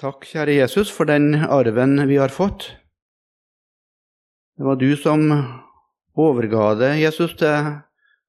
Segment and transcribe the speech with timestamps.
[0.00, 2.70] Takk, kjære Jesus, for den arven vi har fått.
[4.56, 5.26] Det var du som
[6.16, 7.74] overga det, Jesus, til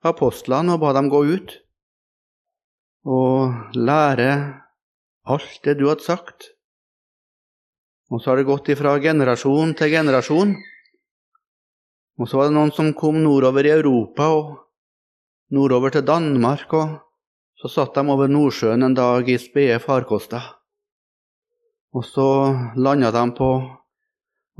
[0.03, 1.55] apostlene og ba dem gå ut
[3.07, 4.29] og lære
[5.31, 6.51] alt det du hadde sagt.
[8.11, 10.55] Og så har det gått ifra generasjon til generasjon.
[12.19, 14.57] Og så var det noen som kom nordover i Europa og
[15.55, 16.97] nordover til Danmark, og
[17.55, 20.57] så satt de over Nordsjøen en dag i spede farkoster.
[21.91, 22.27] Og så
[22.79, 23.49] landa de på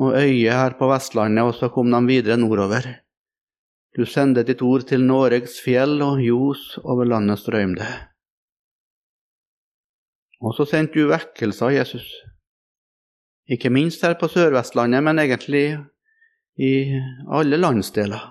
[0.02, 2.88] noen øyer her på Vestlandet, og så kom de videre nordover.
[3.96, 7.88] Du sendte ditt ord til Noregs fjell, og ljos over landet strømde.
[10.42, 12.08] Og så sendte du vekkelser, Jesus.
[13.52, 15.66] Ikke minst her på Sør-Vestlandet, men egentlig
[16.58, 16.74] i
[17.32, 18.24] alle landsdeler.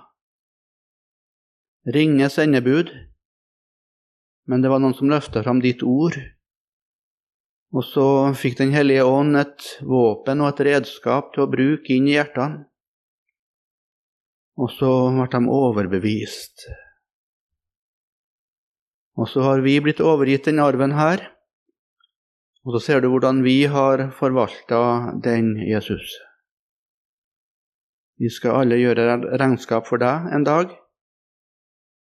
[1.89, 2.91] Ringe sendebud,
[4.49, 6.19] men det var noen som løfta fram ditt ord
[7.71, 12.09] og så fikk Den hellige ånd et våpen og et redskap til å bruke inn
[12.11, 12.67] i hjertene.
[14.61, 16.67] Og så ble de overbevist.
[19.21, 21.23] Og så har vi blitt overgitt den arven her.
[22.67, 26.19] Og så ser du hvordan vi har forvalta den Jesus.
[28.21, 30.75] Vi skal alle gjøre regnskap for deg en dag,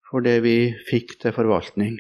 [0.06, 1.98] for det vi fikk til forvaltning.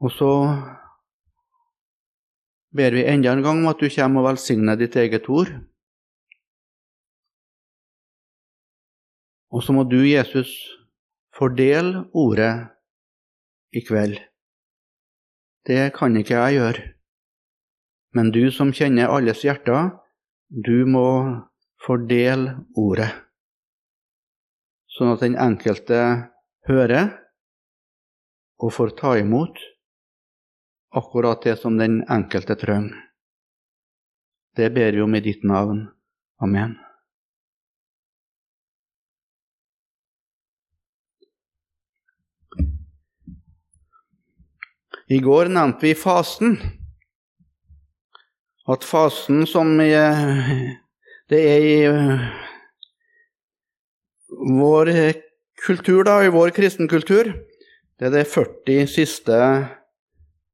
[0.00, 0.30] Og så
[2.76, 5.50] ber vi enda en gang om at du kommer og velsigner ditt eget ord.
[9.50, 10.50] Og så må du, Jesus,
[11.36, 12.70] fordele ordet
[13.74, 14.16] i kveld.
[15.66, 16.84] Det kan ikke jeg gjøre.
[18.14, 19.90] Men du som kjenner alles hjerter,
[20.50, 21.06] du må
[21.84, 23.10] fordele ordet,
[24.90, 26.00] sånn at den enkelte
[26.66, 27.12] hører
[28.60, 29.60] og får ta imot
[30.90, 33.06] akkurat det som den enkelte trenger.
[34.56, 35.88] Det ber vi om i ditt navn.
[36.42, 36.74] Amen.
[45.10, 46.58] I går nevnte vi fasten.
[48.70, 49.72] At fasten som
[51.30, 51.78] det er i
[54.30, 54.90] vår
[55.66, 57.32] kultur, da, i vår kristenkultur,
[57.98, 59.79] det er de 40 siste dagene,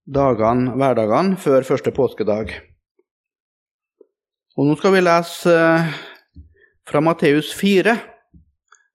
[0.07, 2.53] hverdagene før første påskedag.
[4.57, 5.89] Og Nå skal vi lese eh,
[6.87, 7.97] fra Matteus 4,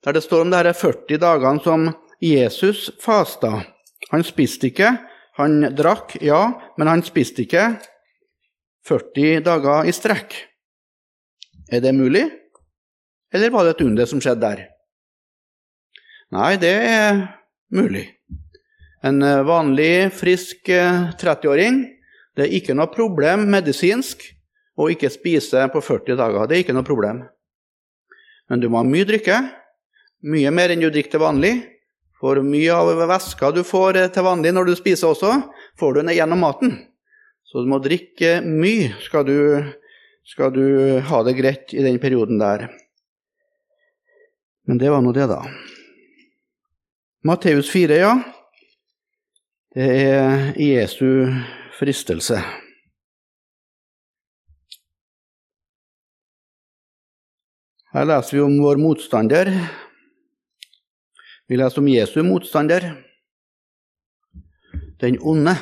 [0.02, 1.90] der det står om de 40 dagene som
[2.22, 3.62] Jesus fasta.
[4.12, 4.96] Han spiste ikke,
[5.38, 7.68] han drakk, ja, men han spiste ikke
[8.88, 10.34] 40 dager i strekk.
[11.72, 12.24] Er det mulig,
[13.34, 14.66] eller var det et under som skjedde der?
[16.32, 17.22] Nei, det er
[17.76, 18.08] mulig.
[19.02, 21.98] En eh, vanlig, frisk 30-åring eh,
[22.38, 24.24] det er ikke noe problem medisinsk
[24.80, 26.46] å ikke spise på 40 dager.
[26.48, 27.26] Det er ikke noe problem.
[28.50, 29.42] Men du må ha mye drikke.
[30.32, 31.54] Mye mer enn du drikker til vanlig.
[32.22, 35.34] For mye av væska du får eh, til vanlig når du spiser også,
[35.82, 36.78] får du ned gjennom maten.
[37.44, 39.38] Så du må drikke mye skal du,
[40.24, 42.70] skal du ha det greit i den perioden der.
[44.70, 45.42] Men det var nå det, da.
[47.28, 48.14] Matteus 4, ja.
[49.72, 51.32] Det er Jesu
[51.78, 52.36] fristelse.
[57.94, 59.48] Her leser vi om vår motstander.
[61.48, 62.90] Vi leser om Jesu motstander.
[65.00, 65.56] Den onde,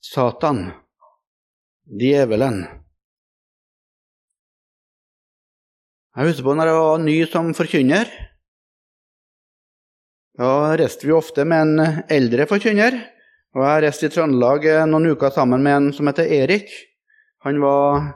[0.00, 0.70] Satan,
[1.84, 2.62] djevelen.
[6.16, 8.29] Jeg husker på når jeg var ny som forkynner.
[10.40, 12.94] Da reiste vi ofte med en eldre forkynner.
[13.52, 16.70] Og jeg reiste i Trøndelag noen uker sammen med en som heter Erik.
[17.44, 18.06] Han var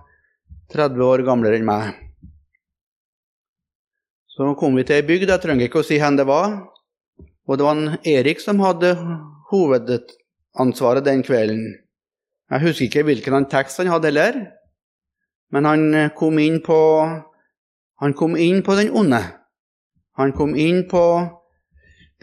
[0.72, 1.90] 30 år gamlere enn meg.
[4.32, 6.56] Så kom vi til ei bygd, jeg trenger ikke å si hvor det var.
[7.44, 8.94] Og det var en Erik som hadde
[9.52, 11.76] hovedansvaret den kvelden.
[12.48, 14.42] Jeg husker ikke hvilken tekst han hadde heller,
[15.52, 15.86] men han
[16.16, 16.80] kom inn på
[18.00, 19.20] Han kom inn på den onde.
[20.18, 21.02] Han kom inn på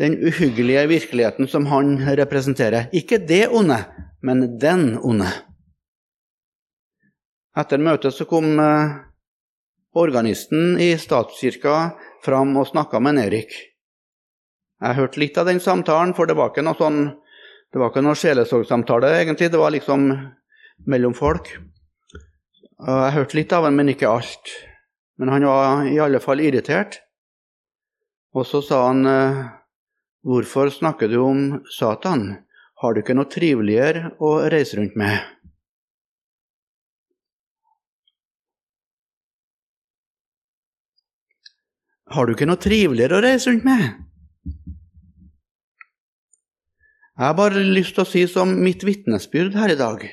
[0.02, 2.90] den uhyggelige virkeligheten som han representerer.
[2.92, 3.78] Ikke det onde,
[4.26, 5.30] men den onde.
[7.58, 8.94] Etter møtet så kom eh,
[9.94, 11.92] organisten i statskirka
[12.26, 13.54] fram og snakka med Erik.
[14.82, 17.02] Jeg hørte litt av den samtalen, for det var ikke noe sånn
[17.72, 19.48] det var ikke noe sjelesorgsamtale, egentlig.
[19.48, 20.10] Det var liksom
[20.92, 21.54] mellom folk.
[22.82, 24.52] Jeg hørte litt av ham, men ikke alt.
[25.22, 26.98] Men han var i alle fall irritert.
[28.36, 29.40] Og så sa han eh,
[30.22, 31.40] Hvorfor snakker du om
[31.74, 32.46] Satan?
[32.78, 35.18] Har du ikke noe triveligere å reise rundt med?
[42.12, 43.86] Har du ikke noe triveligere å reise rundt med?
[47.18, 50.06] Jeg har bare lyst til å si som mitt vitnesbyrd her i dag.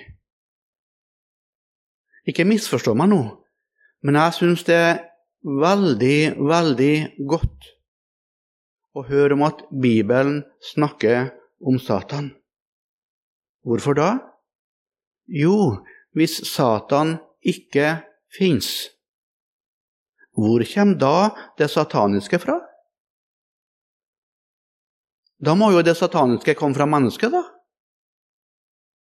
[2.28, 3.22] Ikke misforstå meg nå,
[4.04, 5.02] men jeg syns det er
[5.44, 6.94] veldig, veldig
[7.28, 7.74] godt
[8.98, 10.42] å høre om at Bibelen
[10.72, 11.30] snakker
[11.62, 12.32] om Satan.
[13.66, 14.10] Hvorfor da?
[15.28, 15.78] Jo,
[16.16, 17.98] hvis Satan ikke
[18.34, 18.88] fins,
[20.38, 21.16] hvor kommer da
[21.58, 22.58] det sataniske fra?
[25.38, 27.44] Da må jo det sataniske komme fra mennesket, da.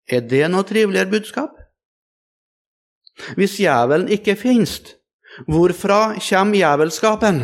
[0.07, 1.55] Er det noe triveligere budskap?
[3.37, 4.77] Hvis djevelen ikke finnes,
[5.49, 7.41] hvorfra kommer djevelskapen?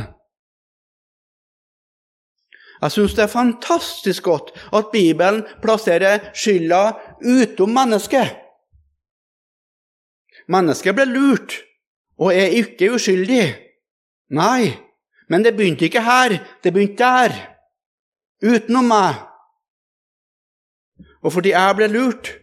[2.84, 6.82] Jeg syns det er fantastisk godt at Bibelen plasserer skylda
[7.24, 8.34] utom mennesket.
[10.52, 11.56] Mennesket ble lurt
[12.20, 13.46] og er ikke uskyldig.
[14.36, 14.74] Nei,
[15.32, 17.38] men det begynte ikke her, det begynte der
[18.44, 19.22] utenom meg.
[21.24, 22.34] Og fordi jeg ble lurt,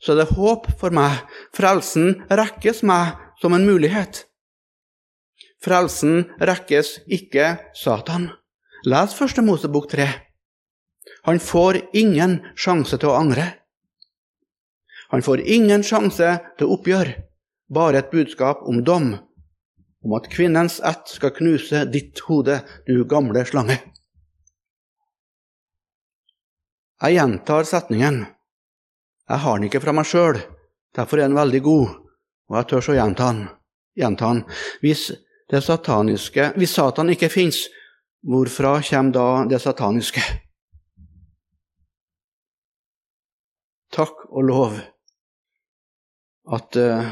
[0.00, 1.20] så er det håp for meg.
[1.56, 4.24] Frelsen rekkes meg som en mulighet.
[5.60, 8.30] Frelsen rekkes ikke Satan.
[8.84, 10.06] Les Første Mosebok 3.
[11.22, 13.46] Han får ingen sjanse til å angre.
[15.08, 17.12] Han får ingen sjanse til oppgjør,
[17.72, 19.14] bare et budskap om dom,
[20.04, 23.78] om at kvinnens ett skal knuse ditt hode, du gamle slange.
[27.02, 28.24] Jeg gjentar setningen.
[29.26, 30.40] Jeg har den ikke fra meg sjøl,
[30.96, 31.96] derfor er den veldig god,
[32.50, 33.46] og jeg tør så gjenta den.
[33.96, 34.44] Gjenta den.
[34.84, 35.08] Hvis,
[35.48, 37.64] sataniske, hvis Satan ikke fins,
[38.26, 40.22] hvorfra kommer da det sataniske?
[43.94, 44.74] Takk og lov
[46.52, 47.06] at uh,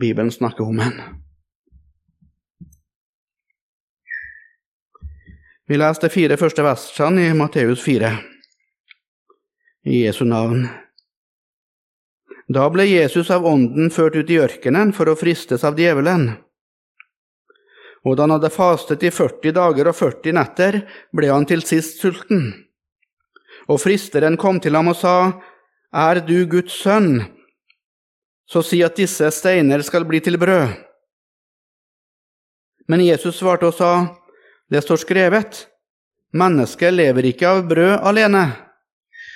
[0.00, 0.98] Bibelen snakker om en.
[5.66, 8.10] Vi leser de fire første versene i Matteus 4,
[9.90, 10.66] i Jesu navn.
[12.46, 16.28] Da ble Jesus av Ånden ført ut i ørkenen for å fristes av djevelen.
[18.06, 20.78] Og da han hadde fastet i 40 dager og 40 netter,
[21.10, 22.52] ble han til sist sulten.
[23.66, 25.16] Og fristeren kom til ham og sa,
[25.90, 27.24] Er du Guds sønn,
[28.46, 30.76] så si at disse steiner skal bli til brød.
[32.86, 33.90] Men Jesus svarte og sa,
[34.70, 35.66] det står skrevet,
[36.34, 38.46] mennesket lever ikke av brød alene,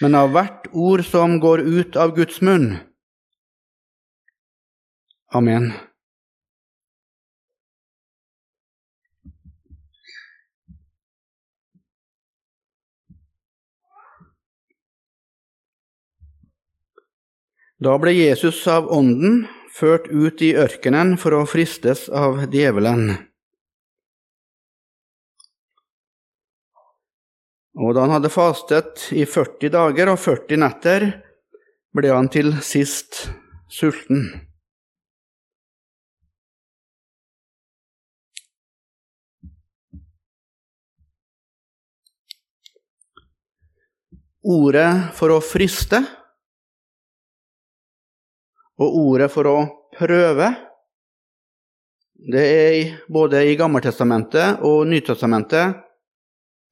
[0.02, 2.76] men av hvert ord som går ut av Guds munn.
[5.34, 5.72] Amen.
[17.81, 23.15] Da ble Jesus av Ånden ført ut i ørkenen for å fristes av djevelen.
[27.81, 31.09] Og da han hadde fastet i 40 dager og 40 netter,
[31.97, 33.31] ble han til sist
[33.73, 34.29] sulten.
[44.44, 46.05] Ordet for å friste
[48.81, 49.58] og ordet for å
[49.96, 50.49] prøve,
[52.20, 55.79] det er både i Gammeltestamentet og Nytestamentet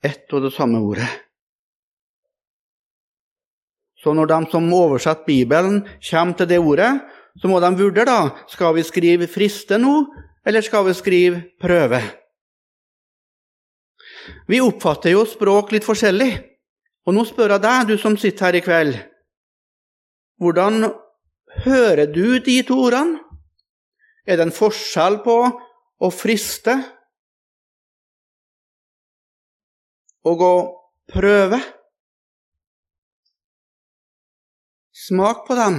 [0.04, 1.08] ett og det samme ordet.
[3.98, 6.92] Så når de som oversetter Bibelen, kommer til det ordet,
[7.40, 10.06] så må de vurdere da, skal vi skrive 'friste' nå,
[10.46, 12.02] eller skal vi skrive 'prøve'.
[14.46, 16.32] Vi oppfatter jo språk litt forskjellig.
[17.06, 18.96] Og nå spør jeg deg, du som sitter her i kveld,
[20.38, 20.92] hvordan
[21.64, 23.20] hører du de to ordene?
[24.28, 25.36] Er det en forskjell på
[25.98, 26.74] å friste
[30.28, 30.54] og å
[31.08, 31.60] prøve.
[35.08, 35.78] Smak på dem.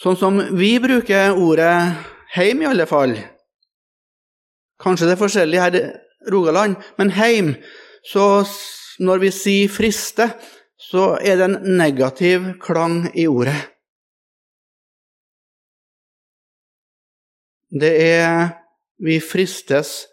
[0.00, 1.74] Sånn som vi bruker ordet
[2.36, 3.18] heim, i alle fall.
[4.80, 5.76] Kanskje det er forskjellig her
[6.28, 7.54] Rogaland, men heim
[8.04, 8.44] så
[9.00, 10.36] Når vi sier 'friste',
[10.76, 13.56] så er det en negativ klang i ordet.
[17.70, 18.50] det er
[18.98, 20.06] vi fristes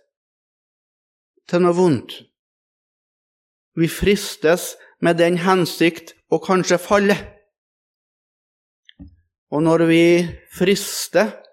[1.49, 2.13] til noe vondt.
[3.77, 7.17] Vi fristes med den hensikt å kanskje falle.
[9.53, 10.05] Og når vi
[10.53, 11.43] frister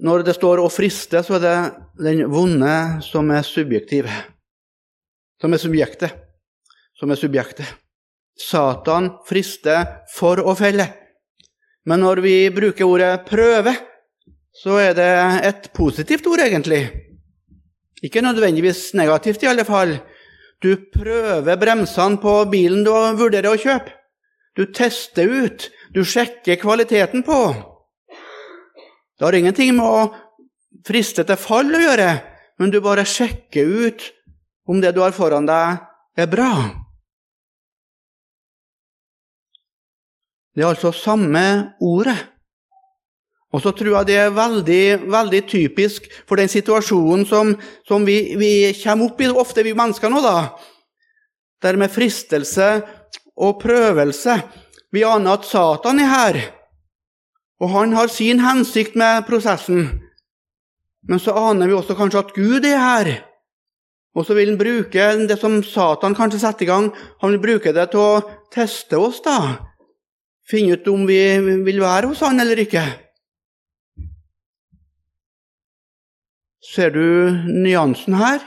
[0.00, 4.08] Når det står 'å friste', så er det den vonde som er subjektiv.
[5.40, 6.16] Som er subjektet.
[6.98, 7.68] Som er subjektet.
[8.40, 10.86] Satan frister for å felle.
[11.84, 13.76] Men når vi bruker ordet 'prøve',
[14.52, 16.90] så er det et positivt ord, egentlig.
[18.02, 19.98] Ikke nødvendigvis negativt, i alle fall.
[20.62, 23.92] Du prøver bremsene på bilen du vurderer å kjøpe.
[24.56, 27.54] Du tester ut, du sjekker kvaliteten på.
[29.18, 30.10] Det har ingenting med å
[30.86, 32.10] friste til fall å gjøre,
[32.60, 34.04] men du bare sjekker ut
[34.70, 35.80] om det du har foran deg,
[36.18, 36.52] er bra.
[40.54, 41.42] Det er altså samme
[41.80, 42.18] ordet.
[43.50, 47.54] Og så tror jeg det er veldig, veldig typisk for den situasjonen som,
[47.86, 50.52] som vi, vi, kommer opp i, ofte vi mennesker nå, da.
[51.64, 52.68] Der med fristelse
[53.40, 54.36] og prøvelse.
[54.94, 56.38] Vi aner at Satan er her,
[57.62, 60.09] og han har sin hensikt med prosessen.
[61.08, 63.10] Men så aner vi også kanskje at Gud er her.
[64.14, 66.90] Og så vil han bruke det som Satan kanskje setter i gang,
[67.22, 69.70] han vil bruke det til å teste oss, da.
[70.50, 71.20] Finne ut om vi
[71.62, 72.82] vil være hos han eller ikke.
[76.70, 78.42] Ser du nyansen her?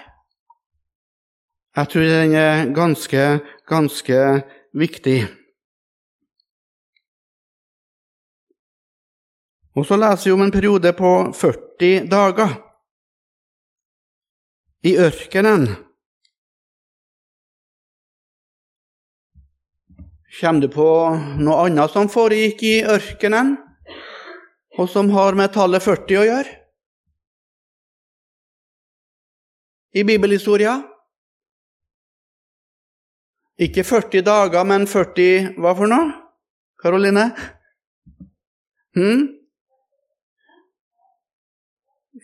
[1.74, 3.24] Jeg tror den er ganske,
[3.67, 4.19] ganske
[4.77, 5.24] viktig.
[9.74, 11.73] Og så leser vi om en periode på 40
[12.10, 12.56] dager
[14.84, 15.68] i ørkenen.
[20.40, 20.90] Kommer du på
[21.46, 23.56] noe annet som foregikk i ørkenen,
[24.80, 26.60] og som har med tallet 40 å gjøre?
[29.94, 30.82] i bibelhistoria.
[33.62, 36.10] Ikke 40 dager, men 40 Hva for noe,
[36.82, 37.28] Karoline?
[38.98, 39.28] Hm?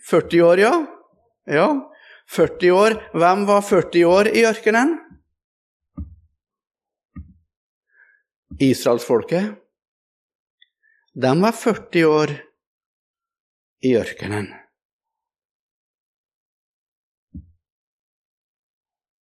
[0.08, 0.74] 40 år, ja.
[1.50, 1.68] Ja,
[2.30, 2.96] 40 år.
[3.12, 4.98] Hvem var 40 år i ørkenen?
[8.60, 9.56] Israelsfolket.
[11.14, 12.32] De var 40 år
[13.82, 14.50] i ørkenen.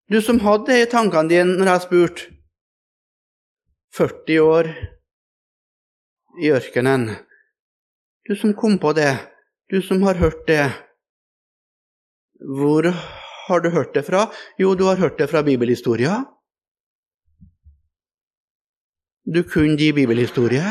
[0.09, 2.29] Du som hadde det i tankene dine når jeg spurte
[3.97, 4.71] 40 år
[6.43, 7.11] i ørkenen.
[8.29, 9.13] Du som kom på det,
[9.71, 10.67] du som har hørt det.
[12.59, 12.83] Hvor
[13.49, 14.29] har du hørt det fra?
[14.59, 16.25] Jo, du har hørt det fra bibelhistoria.
[19.35, 20.69] Du kunne gi bibelhistorie.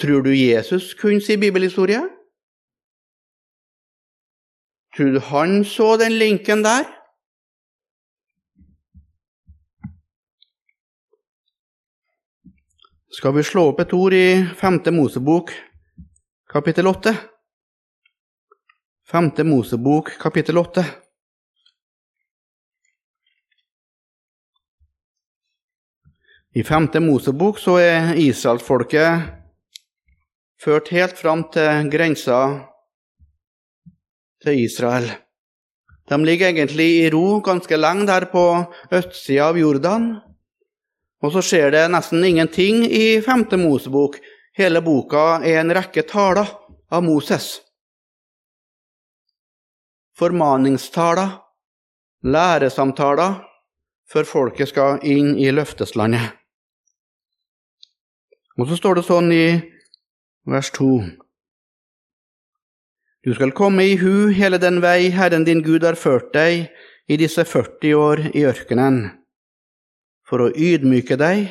[0.00, 2.02] Tror du Jesus kunne si bibelhistorie?
[4.96, 7.01] Tror du han så den linken der?
[13.12, 14.78] Skal vi slå opp et ord i 5.
[14.96, 15.50] Mosebok,
[16.48, 17.10] kapittel 8?
[19.12, 19.28] 5.
[19.44, 20.84] Mosebok, kapittel 8.
[26.56, 26.88] I 5.
[27.04, 29.28] Mosebok så er israelsfolket
[30.64, 32.40] ført helt fram til grensa
[34.40, 35.12] til Israel.
[36.08, 38.48] De ligger egentlig i ro ganske lenge der på
[38.88, 40.14] østsida av Jordan.
[41.22, 44.18] Og så skjer det nesten ingenting i femte Mosebok.
[44.58, 46.50] Hele boka er en rekke taler
[46.92, 47.60] av Moses.
[50.18, 51.38] Formaningstaler,
[52.26, 53.38] læresamtaler,
[54.12, 56.34] før folket skal inn i løfteslandet.
[58.60, 59.46] Og så står det sånn i
[60.44, 60.90] vers 2.
[63.22, 66.66] Du skal komme i hu hele den vei Herren din Gud har ført deg
[67.08, 69.04] i disse 40 år i ørkenen,
[70.32, 71.50] for å ydmyke deg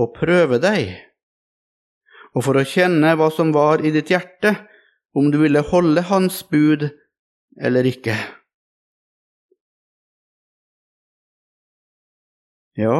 [0.00, 0.94] og prøve deg,
[2.32, 4.54] og for å kjenne hva som var i ditt hjerte,
[5.12, 6.86] om du ville holde Hans bud
[7.60, 8.14] eller ikke.
[12.80, 12.96] Ja,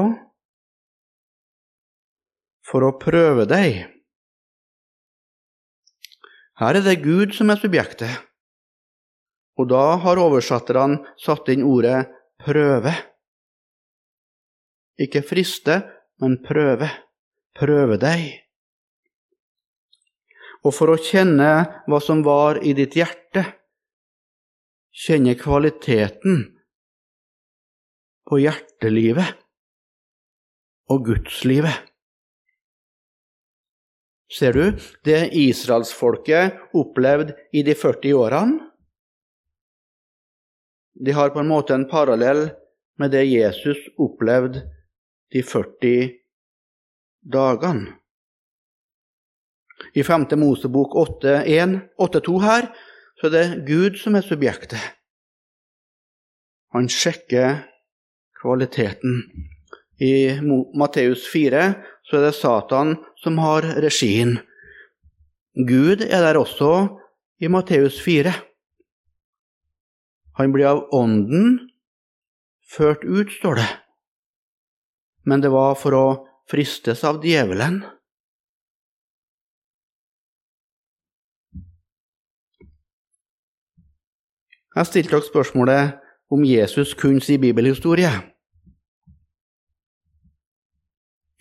[2.69, 3.87] for å prøve deg.
[6.61, 8.27] Her er det Gud som er subjektet.
[9.57, 12.11] Og da har oversetterne satt inn ordet
[12.45, 13.10] 'prøve'.
[15.01, 15.81] Ikke friste,
[16.21, 16.91] men prøve.
[17.57, 18.29] Prøve deg.
[20.61, 21.51] Og for å kjenne
[21.89, 23.47] hva som var i ditt hjerte,
[24.93, 26.43] kjenne kvaliteten
[28.29, 29.39] på hjertelivet
[30.91, 31.87] og gudslivet.
[34.31, 34.67] Ser du
[35.07, 38.67] det israelsfolket opplevde i de 40 årene?
[41.01, 42.51] De har på en måte en parallell
[43.01, 44.67] med det Jesus opplevde
[45.33, 46.11] de 40
[47.21, 47.97] dagene.
[49.95, 50.27] I 5.
[50.37, 52.69] Mosebok 8.2 her
[53.21, 54.81] så er det Gud som er subjektet.
[56.75, 57.65] Han sjekker
[58.41, 59.25] kvaliteten.
[60.01, 60.39] I
[60.79, 61.65] Matteus 4
[62.07, 64.39] så er det Satan som har regien.
[65.55, 67.01] Gud er der også
[67.41, 68.33] i Matteus 4.
[70.39, 71.59] Han blir av Ånden
[72.71, 73.69] ført ut, står det.
[75.23, 76.07] Men det var for å
[76.51, 77.81] fristes av djevelen.
[84.71, 85.97] Jeg stilte dere spørsmålet
[86.31, 88.11] om Jesus kunne si bibelhistorie.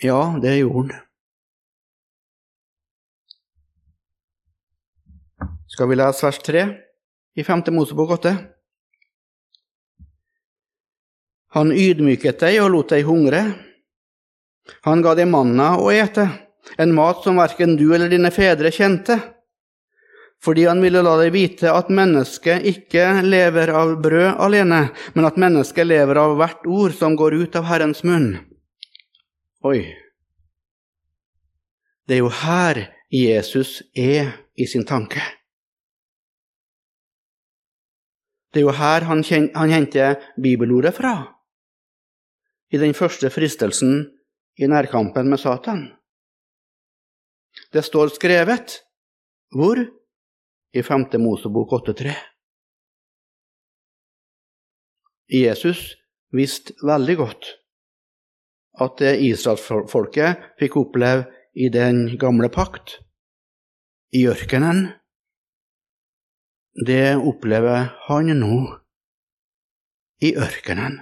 [0.02, 1.06] Ja, det gjorde han.
[5.70, 6.64] Skal vi lese vers 3
[7.40, 7.62] i 5.
[7.72, 8.34] Mosebok 8?
[11.56, 13.69] Han ydmyket deg og lot deg hungre.
[14.88, 16.28] Han ga deg manna å ete,
[16.78, 19.18] en mat som verken du eller dine fedre kjente,
[20.44, 24.86] fordi han ville la deg vite at mennesket ikke lever av brød alene,
[25.16, 28.38] men at mennesket lever av hvert ord som går ut av Herrens munn.
[29.68, 29.82] Oi.
[32.08, 35.22] Det er jo her Jesus er i sin tanke.
[38.50, 41.14] Det er jo her han, han henter bibelordet fra,
[42.72, 44.08] i den første fristelsen
[44.60, 45.86] i nærkampen med Satan.
[47.74, 48.82] Det står skrevet
[49.56, 49.80] hvor?
[50.74, 51.08] I 5.
[51.18, 52.14] Mosebok 8,3.
[55.30, 55.96] Jesus
[56.36, 57.50] visste veldig godt
[58.84, 61.26] at det israelsfolket fikk oppleve
[61.58, 63.00] i den gamle pakt,
[64.14, 64.88] i ørkenen,
[66.86, 68.56] det opplever han nå
[70.22, 71.00] i ørkenen.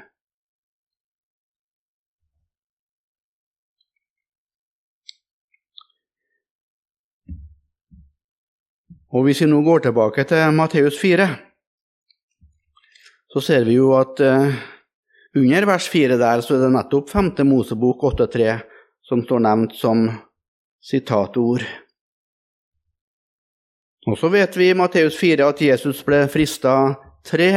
[9.15, 11.27] Og Hvis vi nå går tilbake til Matteus 4,
[13.31, 14.51] så ser vi jo at uh,
[15.35, 17.31] under vers 4 der så er det nettopp 5.
[17.47, 18.57] Mosebok 8.3
[19.07, 20.09] som står nevnt som
[20.83, 21.63] sitatord.
[24.07, 26.75] Og så vet vi i Matteus 4 at Jesus ble frista
[27.23, 27.51] tre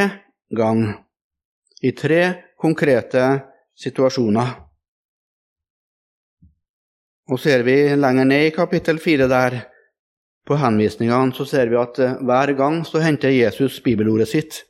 [0.54, 1.00] ganger,
[1.82, 2.22] i tre
[2.58, 3.26] konkrete
[3.74, 4.54] situasjoner.
[7.30, 9.60] Og ser vi lenger ned i kapittel 4 der,
[10.46, 14.64] på henvisningene, så ser vi at eh, hver gang så henter Jesus bibelordet sitt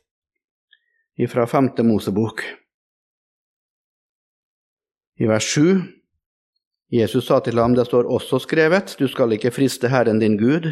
[1.29, 1.73] fra 5.
[1.85, 2.41] Mosebok.
[5.21, 6.01] I vers 7
[6.91, 10.65] Jesus sa til ham, det står også skrevet, du skal ikke friste Herren din Gud.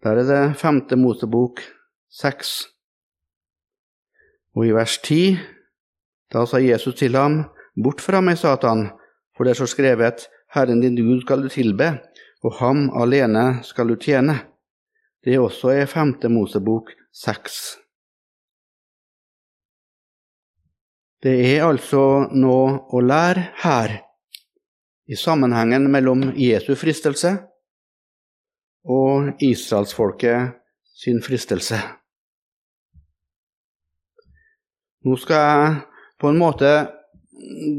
[0.00, 0.86] Der er det 5.
[0.96, 1.60] Mosebok
[2.08, 2.52] 6.
[4.56, 5.36] Og i vers 10,
[6.32, 7.42] da sa Jesus til ham,
[7.76, 8.86] Bort fra meg, Satan,
[9.36, 11.98] for det står skrevet, Herren din Gud skal du tilbe,
[12.44, 14.36] og ham alene skal du tjene.
[15.24, 17.78] Det er også i femte Mosebok seks.
[21.24, 24.00] Det er altså noe å lære her,
[25.04, 27.34] i sammenhengen mellom Jesu fristelse
[28.88, 30.54] og israelsfolket
[30.96, 31.76] sin fristelse.
[35.04, 35.74] Nå skal jeg
[36.20, 36.70] på en måte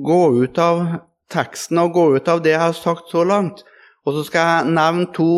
[0.06, 0.84] gå ut av
[1.34, 3.64] teksten og gå ut av det jeg har sagt så langt,
[4.06, 5.30] og så skal jeg nevne to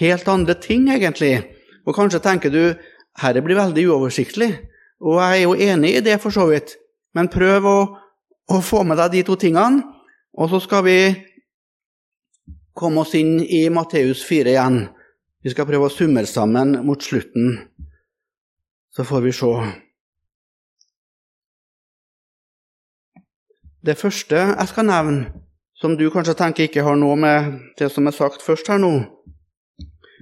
[0.00, 1.40] helt andre ting, egentlig.
[1.86, 2.62] Og kanskje tenker du
[3.20, 4.52] herre blir veldig uoversiktlig,
[5.00, 6.76] og jeg er jo enig i det, for så vidt,
[7.16, 7.78] men prøv å,
[8.52, 9.82] å få med deg de to tingene,
[10.36, 10.98] og så skal vi
[12.76, 14.80] komme oss inn i Matteus 4 igjen.
[15.40, 17.56] Vi skal prøve å summere sammen mot slutten,
[18.92, 19.52] så får vi se.
[23.80, 25.30] Det første jeg skal nevne,
[25.80, 28.92] som du kanskje tenker ikke har noe med det som er sagt først her nå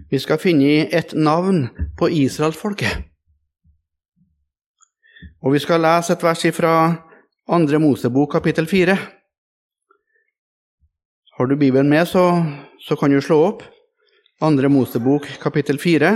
[0.08, 1.66] Vi skal finne et navn
[1.98, 3.02] på israelsfolket.
[5.42, 6.72] Og vi skal lese et vers fra
[7.48, 8.96] Andre Mosebok kapittel 4.
[11.36, 12.44] Har du Bibelen med, så,
[12.80, 13.62] så kan du slå opp.
[14.40, 16.14] Andre Mosebok kapittel 4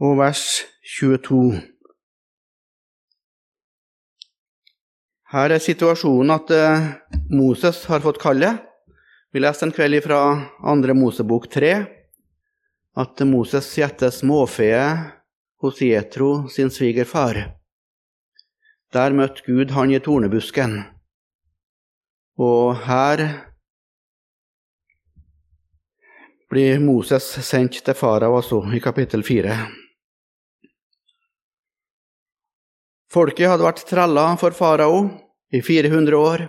[0.00, 0.62] og vers
[1.00, 1.69] 22.
[5.30, 6.86] Her er situasjonen at eh,
[7.30, 8.64] Moses har fått kallet.
[9.30, 10.18] Vi leste en kveld fra
[10.66, 11.74] Andre Mosebok 3
[12.98, 14.72] at Moses gjetter småfe
[15.62, 17.38] hos Jetro sin svigerfar.
[18.90, 20.80] Der møtte Gud han i tornebusken.
[22.40, 23.22] Og her
[26.50, 29.54] blir Moses sendt til farao også, i kapittel 4.
[33.10, 35.00] Folket hadde vært trella for farao
[35.50, 36.44] i 400 år.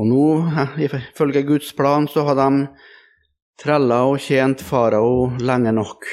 [0.00, 0.28] Og nå,
[0.86, 2.48] ifølge Guds plan, så har de
[3.60, 6.08] trella og tjent farao lenge nok.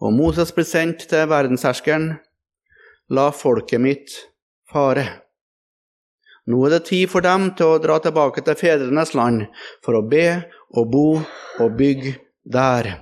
[0.00, 2.14] Og Moses ble sendt til verdensherskeren.
[3.12, 4.16] La folket mitt
[4.72, 5.04] fare.
[6.48, 9.44] Nå er det tid for dem til å dra tilbake til fedrenes land
[9.84, 10.40] for å be
[10.72, 12.94] og bo og bygge der.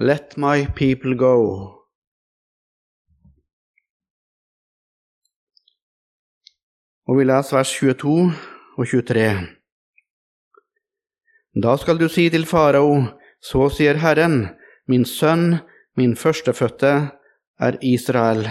[0.00, 1.77] Let my people go.
[7.08, 8.14] Og vi leser vers 22
[8.76, 9.28] og 23.
[11.64, 13.06] Da skal du si til farao,
[13.40, 14.50] så sier Herren,
[14.86, 15.62] min sønn,
[15.96, 16.92] min førstefødte,
[17.58, 18.44] er Israel.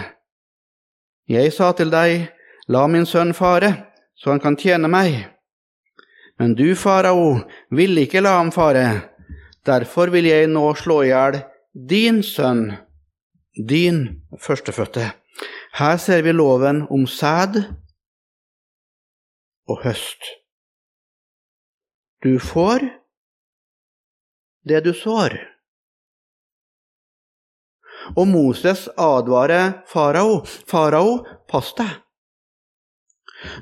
[1.30, 2.26] Jeg sa til deg,
[2.66, 3.70] la min sønn fare,
[4.18, 5.22] så han kan tjene meg.
[6.38, 8.88] Men du, farao, vil ikke la ham fare.
[9.66, 11.44] Derfor vil jeg nå slå i hjel
[11.88, 12.72] din sønn,
[13.54, 15.12] din førstefødte.
[15.78, 17.62] Her ser vi loven om sæd
[19.68, 20.32] og høst.
[22.24, 22.88] Du får
[24.68, 25.36] det du sår.
[28.16, 30.40] Og Moses advarer farao.
[30.66, 31.18] Farao,
[31.50, 31.90] pass deg.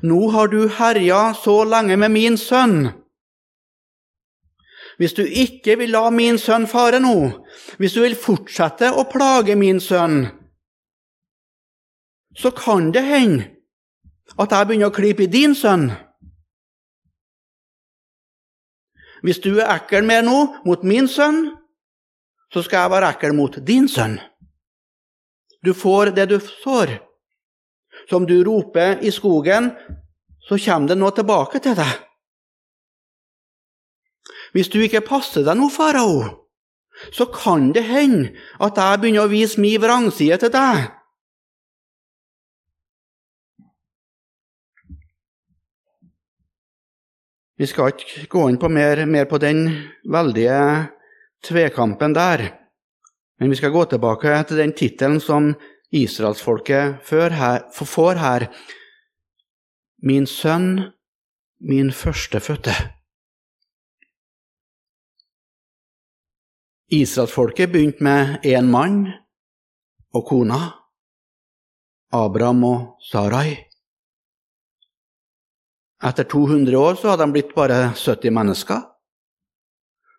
[0.01, 2.87] Nå har du herja så lenge med min sønn.
[4.97, 7.13] Hvis du ikke vil la min sønn fare nå,
[7.77, 10.23] hvis du vil fortsette å plage min sønn,
[12.37, 13.56] så kan det hende
[14.37, 15.89] at jeg begynner å klype i din sønn.
[19.25, 21.47] Hvis du er ekkel mer nå mot min sønn,
[22.53, 24.19] så skal jeg være ekkel mot din sønn.
[25.65, 26.99] Du får det du sår.
[28.07, 29.71] Som du roper i skogen,
[30.47, 31.95] så kommer det noe tilbake til deg.
[34.53, 36.21] Hvis du ikke passer deg nå, farao,
[37.11, 38.31] så kan det hende
[38.63, 40.87] at jeg begynner å vise min vrangside til deg.
[47.57, 49.63] Vi skal ikke gå inn på mer, mer på den
[50.05, 50.57] veldige
[51.45, 52.43] tvekampen der,
[53.39, 55.55] men vi skal gå tilbake til den tittelen som
[55.89, 58.47] israelsfolket får her.
[60.05, 60.93] Min sønn,
[61.59, 62.75] min førstefødte.
[66.93, 69.07] Israelsfolket begynte med én mann
[70.13, 70.59] og kona,
[72.13, 73.66] Abraham og Sarai.
[76.03, 78.81] Etter 200 år så hadde de blitt bare 70 mennesker.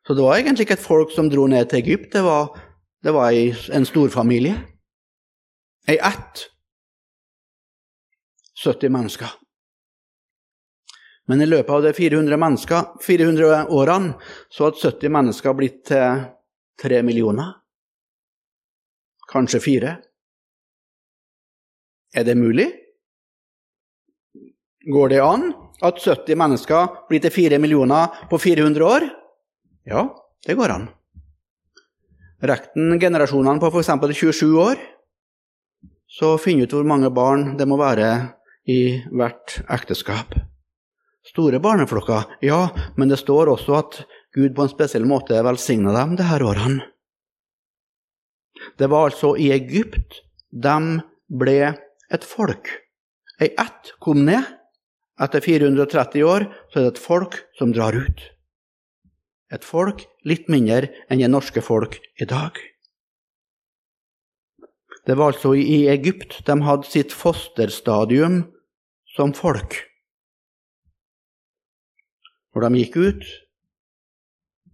[0.06, 2.54] Så det var egentlig ikke et folk som dro ned til Egypt, det var,
[3.04, 3.34] det var
[3.76, 4.56] en storfamilie.
[5.88, 6.48] Ei ett.
[8.64, 9.30] 70 mennesker.
[11.28, 14.14] Men i løpet av de 400, 400 årene
[14.50, 16.24] så hadde 70 mennesker blitt til
[16.82, 17.52] 3 millioner.
[19.28, 19.94] Kanskje fire.
[22.16, 22.70] Er det mulig?
[24.88, 25.50] Går det an
[25.84, 29.08] at 70 mennesker blir til 4 millioner på 400 år?
[29.88, 30.08] Ja,
[30.46, 30.88] det går an.
[32.42, 33.90] Rekten generasjonene på f.eks.
[34.14, 34.78] 27 år,
[36.08, 38.10] så finner ut hvor mange barn det må være
[38.68, 40.36] i hvert ekteskap.
[41.28, 43.98] Store barneflokker, ja, men det står også at
[44.36, 46.86] Gud på en spesiell måte velsigna dem disse årene.
[48.78, 51.58] Det var altså i Egypt de ble
[52.10, 52.70] et folk.
[53.38, 54.42] Ei ett kom ned,
[55.18, 58.22] etter 430 år så er det et folk som drar ut.
[59.54, 62.58] Et folk litt mindre enn det norske folk i dag.
[65.08, 68.42] Det var altså i Egypt de hadde sitt fosterstadium
[69.16, 69.78] som folk.
[72.52, 73.24] Når de gikk ut,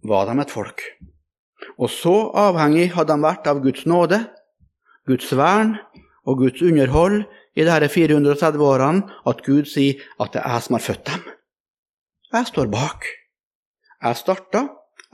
[0.05, 0.83] var de et folk.
[1.79, 4.19] Og så avhengig hadde de vært av Guds nåde,
[5.07, 5.77] Guds vern
[6.25, 7.23] og Guds underhold
[7.55, 11.21] i disse 430 årene at Gud sier at det er jeg som har født dem.
[12.33, 13.05] Jeg står bak.
[14.03, 14.65] Jeg starta,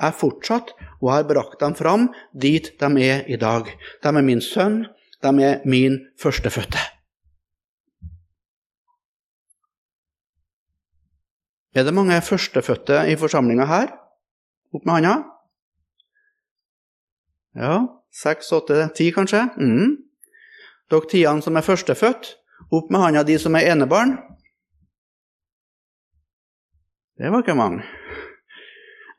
[0.02, 3.70] jeg fortsatt, og jeg har brakt dem fram dit de er i dag.
[4.04, 4.86] De er min sønn,
[5.22, 6.82] de er min førstefødte.
[11.76, 13.94] Er det mange førstefødte i forsamlinga her?
[14.74, 15.14] Opp med handa.
[17.56, 17.78] Ja,
[18.12, 19.46] seks, åtte, ti kanskje?
[19.58, 20.11] Mm.
[20.92, 22.34] Dere tiene som er førstefødt,
[22.76, 24.18] opp med handa de som er enebarn.
[27.16, 27.86] Det var ikke mange.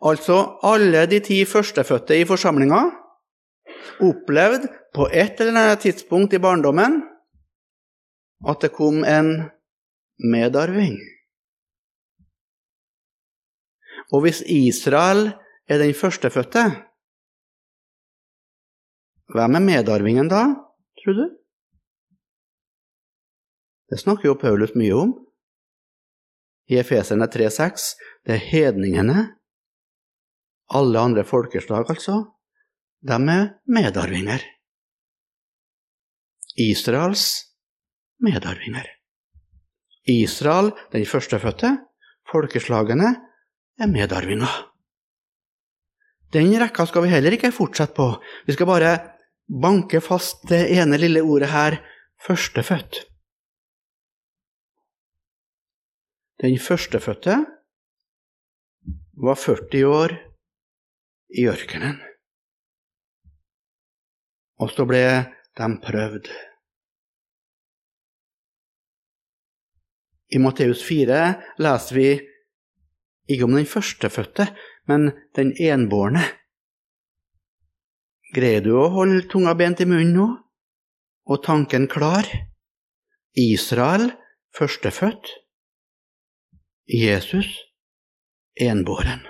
[0.02, 2.82] Altså, alle de ti førstefødte i forsamlinga
[4.02, 7.00] opplevde på et eller annet tidspunkt i barndommen
[8.48, 9.30] at det kom en
[10.18, 10.96] medarving.
[14.12, 15.30] Og hvis Israel
[15.70, 16.64] er den førstefødte,
[19.32, 20.42] hvem er medarvingen da,
[20.98, 21.24] tror du?
[23.92, 25.10] Det snakker jo Paulus mye om.
[26.72, 27.90] I Efeserne 3,6
[28.24, 29.26] det er hedningene,
[30.72, 32.22] alle andre folkeslag altså,
[33.04, 34.40] de er medarvinger.
[36.56, 37.26] Israels
[38.24, 38.88] medarvinger.
[40.08, 41.76] Israel, den førstefødte,
[42.32, 43.12] folkeslagene,
[43.76, 44.56] er medarvinger.
[46.32, 48.08] Den rekka skal vi heller ikke fortsette på.
[48.48, 48.98] Vi skal bare
[49.52, 51.82] banke fast det ene lille ordet her
[52.24, 53.11] førstefødt.
[56.42, 57.36] Den førstefødte
[59.22, 60.14] var 40 år
[61.38, 62.00] i ørkenen.
[64.58, 65.04] Og så ble
[65.58, 66.26] de prøvd.
[70.34, 71.20] I Matteus 4
[71.62, 72.08] leser vi
[73.30, 74.48] ikke om den førstefødte,
[74.90, 76.24] men den enbårne.
[78.34, 80.26] Greier du å holde tunga bent i munnen nå,
[81.30, 82.26] og tanken klar?
[83.38, 84.08] Israel
[84.56, 85.28] førstefødt,
[86.92, 87.48] Jesus
[88.60, 89.24] enbåren.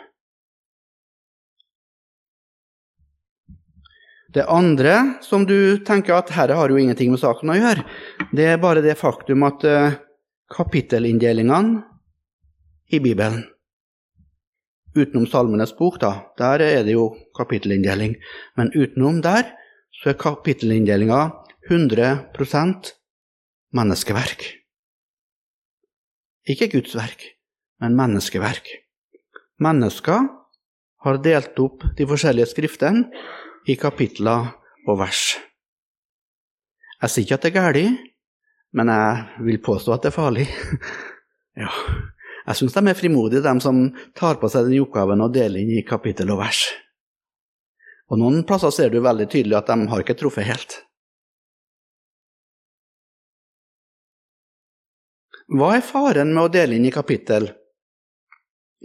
[4.33, 7.85] Det andre som du tenker at herre har jo ingenting med saken å gjøre,
[8.33, 9.97] det er bare det faktum at uh,
[10.53, 11.83] kapittelinndelingene
[12.93, 13.43] i Bibelen
[14.93, 18.19] Utenom Salmenes bok, da, der er det jo kapittelinndeling.
[18.61, 19.55] Men utenom der
[20.03, 21.21] så er kapittelinndelinga
[21.71, 22.91] 100%
[23.73, 24.45] menneskeverk.
[26.53, 27.25] Ikke Guds verk,
[27.83, 28.69] men menneskeverk.
[29.63, 30.29] Mennesker
[31.03, 33.09] har delt opp de forskjellige skriftene
[33.67, 34.53] i kapitler
[34.87, 35.23] og vers.
[37.03, 38.03] Jeg sier ikke at det er galt,
[38.79, 40.47] men jeg vil påstå at det er farlig.
[41.63, 41.71] ja.
[42.43, 43.83] Jeg syns de er frimodige, de som
[44.19, 46.63] tar på seg den oppgaven å dele inn i kapittel og vers.
[48.11, 50.79] Og noen plasser ser du veldig tydelig at de har ikke truffet helt.
[55.53, 57.51] Hva er faren med å dele inn i kapittel?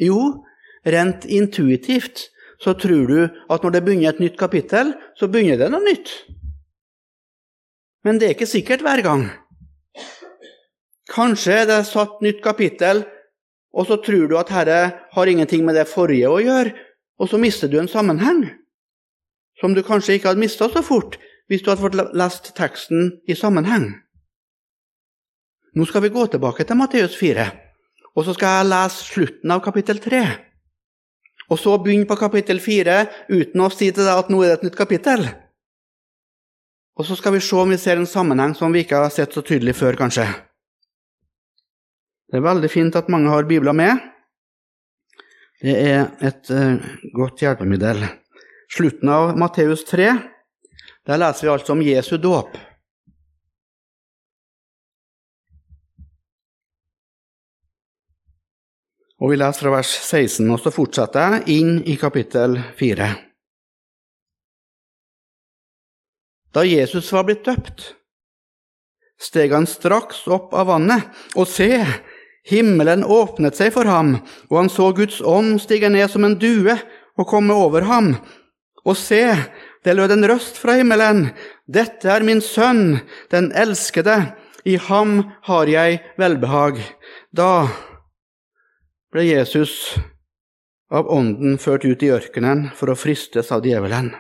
[0.01, 0.45] Jo,
[0.85, 2.29] rent intuitivt
[2.63, 6.13] så tror du at når det begynner et nytt kapittel, så begynner det noe nytt.
[8.05, 9.27] Men det er ikke sikkert hver gang.
[11.11, 13.03] Kanskje det er satt nytt kapittel
[13.77, 14.79] og så tror du at herre
[15.13, 16.73] har ingenting med det forrige å gjøre,
[17.21, 18.47] og så mister du en sammenheng
[19.61, 21.17] som du kanskje ikke hadde mista så fort
[21.49, 23.89] hvis du hadde fått lest teksten i sammenheng.
[25.77, 27.45] Nå skal vi gå tilbake til Matteus 4,
[28.17, 30.21] og så skal jeg lese slutten av kapittel 3.
[31.53, 32.95] Og så begynne på kapittel 4
[33.29, 35.27] uten å si til deg at nå er det et nytt kapittel.
[36.97, 39.35] Og så skal vi se om vi ser en sammenheng som vi ikke har sett
[39.37, 40.25] så tydelig før, kanskje.
[42.27, 44.01] Det er veldig fint at mange har bibler med.
[45.61, 46.81] Det er et uh,
[47.13, 48.01] godt hjelpemiddel.
[48.73, 50.09] Slutten av Matteus 3,
[51.07, 52.57] der leser vi altså om Jesu dåp.
[59.17, 63.07] Og Vi leser fra vers 16, og så fortsetter jeg inn i kapittel 4.
[66.53, 67.93] Da Jesus var blitt døpt,
[69.17, 71.81] steg han straks opp av vannet, og se,
[72.47, 74.13] Himmelen åpnet seg for ham,
[74.47, 76.77] og han så Guds ånd stige ned som en due
[77.19, 78.13] og komme over ham.
[78.87, 79.19] Og se,
[79.83, 81.33] det lød en røst fra himmelen.
[81.67, 83.01] Dette er min sønn,
[83.33, 84.31] den elskede.
[84.63, 86.79] I ham har jeg velbehag.
[87.35, 87.67] Da
[89.13, 89.73] ble Jesus
[90.91, 94.13] av ånden ført ut i ørkenen for å fristes av djevelen.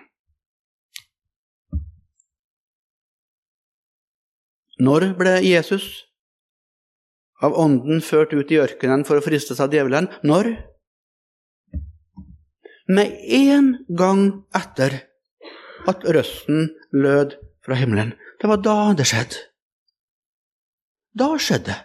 [4.77, 5.87] Når ble Jesus
[7.41, 10.09] av Ånden ført ut i ørkenen for å fristes av djevelen.
[10.25, 10.53] Når?
[12.87, 14.23] Med en gang
[14.55, 15.01] etter
[15.87, 18.15] at røsten lød fra himmelen.
[18.39, 19.43] Det var da det skjedde.
[21.17, 21.77] Da skjedde det.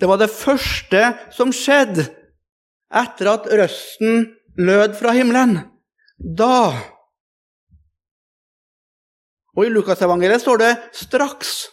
[0.00, 2.06] Det var det første som skjedde
[2.94, 5.58] etter at røsten lød fra himmelen.
[6.18, 6.72] Da
[9.54, 11.70] Og i Lukasevangeliet står det 'straks'.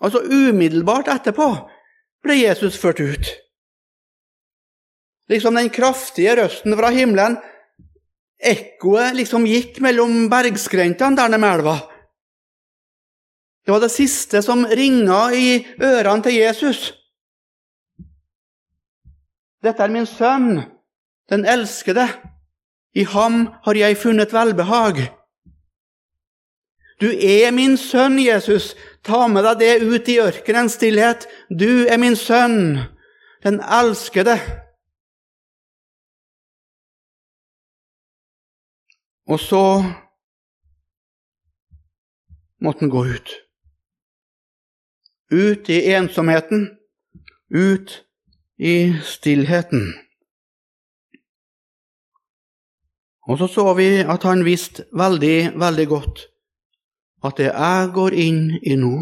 [0.00, 1.48] Altså umiddelbart etterpå
[2.24, 3.26] ble Jesus ført ut.
[5.28, 7.36] Liksom den kraftige røsten fra himmelen.
[8.40, 11.76] Ekkoet liksom gikk mellom bergskrentene der nede med elva.
[13.64, 16.92] Det var det siste som ringa i ørene til Jesus.
[19.64, 20.60] Dette er min sønn,
[21.32, 22.06] den elskede.
[22.94, 25.00] I ham har jeg funnet velbehag.
[27.00, 28.74] Du er min sønn, Jesus.
[29.02, 31.26] Ta med deg det ut i ørkenens stillhet.
[31.50, 32.78] Du er min sønn,
[33.42, 34.36] den elskede.
[39.26, 39.64] Og så
[42.60, 43.40] måtte han gå ut.
[45.32, 46.68] ut i ensomheten,
[47.50, 48.04] ut
[48.58, 49.92] i stillheten.
[53.24, 56.26] Og så så vi at han visste veldig, veldig godt
[57.24, 58.94] at det jeg går inn i nå,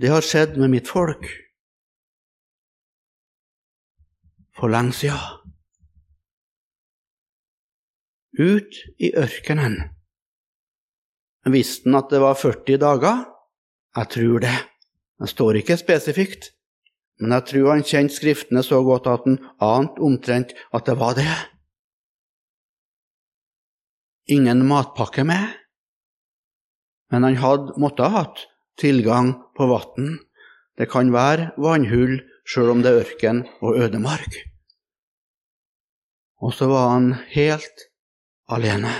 [0.00, 1.26] det har skjedd med mitt folk
[4.56, 5.36] for lenge siden.
[8.40, 9.76] Ut i ørkenen.
[11.52, 13.24] Visste han at det var 40 dager?
[13.96, 14.56] Jeg tror det.
[15.20, 16.48] Det står ikke spesifikt,
[17.20, 21.16] men jeg tror han kjente Skriftene så godt at han ante omtrent at det var
[21.18, 21.28] det.
[24.30, 25.56] Ingen matpakke med,
[27.10, 28.46] men han hadde måtte ha hatt
[28.80, 30.18] tilgang på vann.
[30.78, 34.38] Det kan være vannhull sjøl om det er ørken og ødemark.
[36.40, 37.84] Og så var han helt
[38.48, 38.94] alene.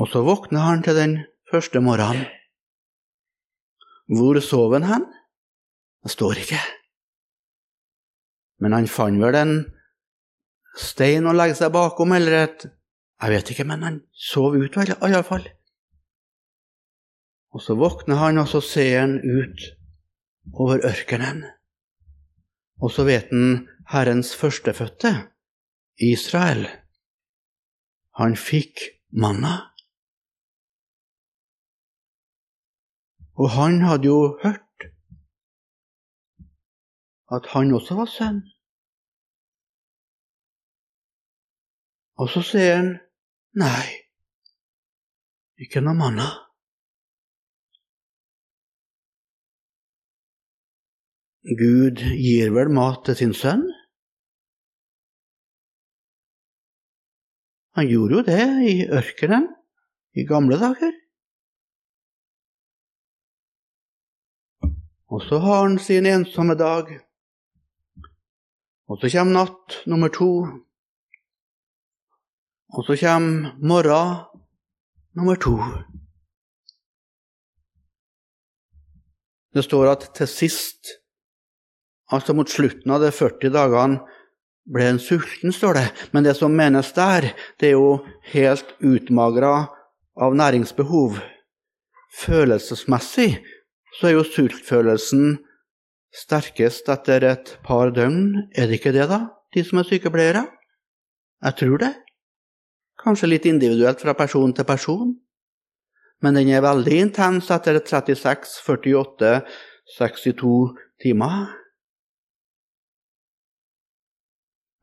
[0.00, 1.18] Og så våkna han til den
[1.50, 2.24] første morgenen.
[4.10, 5.04] Hvor sov han hen?
[6.04, 6.60] Det står ikke.
[8.60, 9.54] Men han fant vel en
[10.78, 12.66] stein å legge seg bakom, eller et
[13.22, 15.46] Jeg vet ikke, men han sov ut iallfall.
[17.54, 19.62] Og så våkner han, og så ser han ut
[20.52, 21.44] over ørkenen.
[22.82, 25.12] Og så vet han Herrens førstefødte,
[26.02, 26.66] Israel.
[28.18, 28.82] Han fikk
[29.14, 29.73] manna.
[33.34, 34.86] Og han hadde jo hørt
[37.34, 38.40] at han også var sønn.
[42.22, 42.90] Og så sier han
[43.58, 43.86] nei,
[45.58, 46.28] ikke noe manna.
[51.58, 53.66] Gud gir vel mat til sin sønn?
[57.74, 59.50] Han gjorde jo det i ørkenen
[60.14, 60.94] i gamle dager.
[65.14, 66.88] Og så har han sin ensomme dag.
[68.90, 70.30] Og så kommer natt nummer to.
[72.74, 74.24] Og så kommer morgen
[75.14, 75.54] nummer to.
[79.54, 80.96] Det står at til sist,
[82.10, 84.02] altså mot slutten av de 40 dagene,
[84.66, 85.88] ble han sulten, står det.
[86.10, 87.30] Men det som menes der,
[87.62, 88.00] det er jo
[88.34, 89.68] helt utmagra
[90.18, 91.20] av næringsbehov.
[92.18, 93.36] Følelsesmessig
[93.94, 95.36] så er jo sultfølelsen
[96.14, 98.50] sterkest etter et par døgn.
[98.54, 99.20] Er det ikke det, da,
[99.54, 100.46] de som er sykepleiere?
[101.44, 101.92] Jeg tror det.
[103.04, 105.12] Kanskje litt individuelt fra person til person.
[106.22, 109.34] Men den er veldig intens etter 36, 48,
[109.98, 110.54] 62
[111.02, 111.50] timer.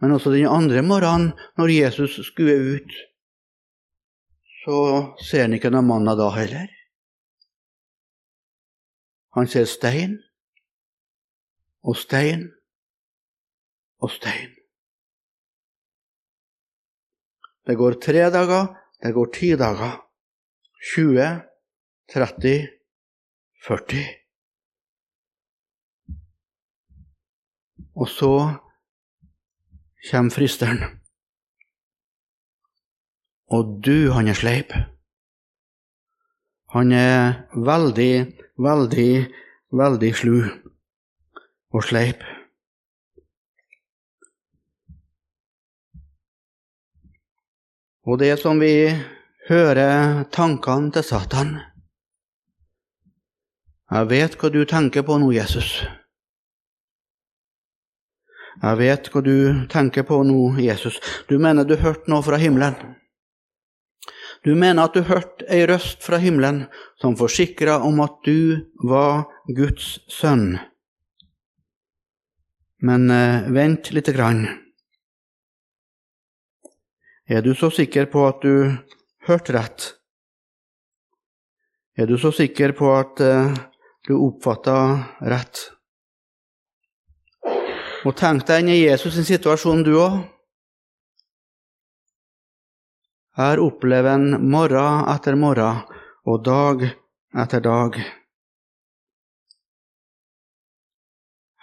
[0.01, 2.93] Men også den andre morgenen, når Jesus skuer ut,
[4.61, 4.77] så
[5.25, 6.69] ser han ikke noen mann da heller.
[9.35, 10.17] Han ser stein
[11.87, 12.49] og stein
[14.01, 14.51] og stein.
[17.67, 19.99] Det går tre dager, det går ti dager.
[20.95, 21.25] 20,
[22.13, 22.67] 30,
[23.67, 24.01] 40.
[27.95, 28.33] Og så
[30.09, 30.81] kommer fristeren.
[33.51, 34.73] Og du, han er sleip.
[36.73, 38.13] Han er veldig
[38.61, 39.11] veldig,
[39.71, 40.37] veldig slu
[41.71, 42.23] og sleip.
[48.05, 48.89] Og det som vi
[49.49, 51.59] hører tankene til Satan
[53.91, 55.81] Jeg vet hva du tenker på nå, Jesus.
[58.61, 60.97] Jeg vet hva du tenker på nå, Jesus.
[61.27, 62.77] Du mener du hørte noe fra himmelen.
[64.41, 66.63] Du mener at du hørte ei røst fra himmelen
[67.01, 68.57] som forsikra om at du
[68.89, 70.55] var Guds sønn.
[72.81, 74.47] Men eh, vent lite grann.
[77.29, 78.73] Er du så sikker på at du
[79.29, 79.91] hørte rett?
[81.93, 83.53] Er du så sikker på at eh,
[84.09, 84.75] du oppfatta
[85.21, 85.67] rett?
[88.09, 90.23] Og tenk deg inn i Jesus' sin situasjon, du òg.
[93.41, 95.79] Her opplever en morgen etter morgen
[96.29, 96.83] og dag
[97.43, 97.95] etter dag.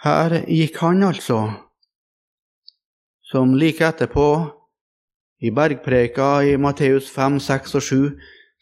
[0.02, 1.38] Her gikk han altså,
[3.30, 4.26] som like etterpå,
[5.38, 8.02] i bergpreka i Matteus 5, 6 og 7,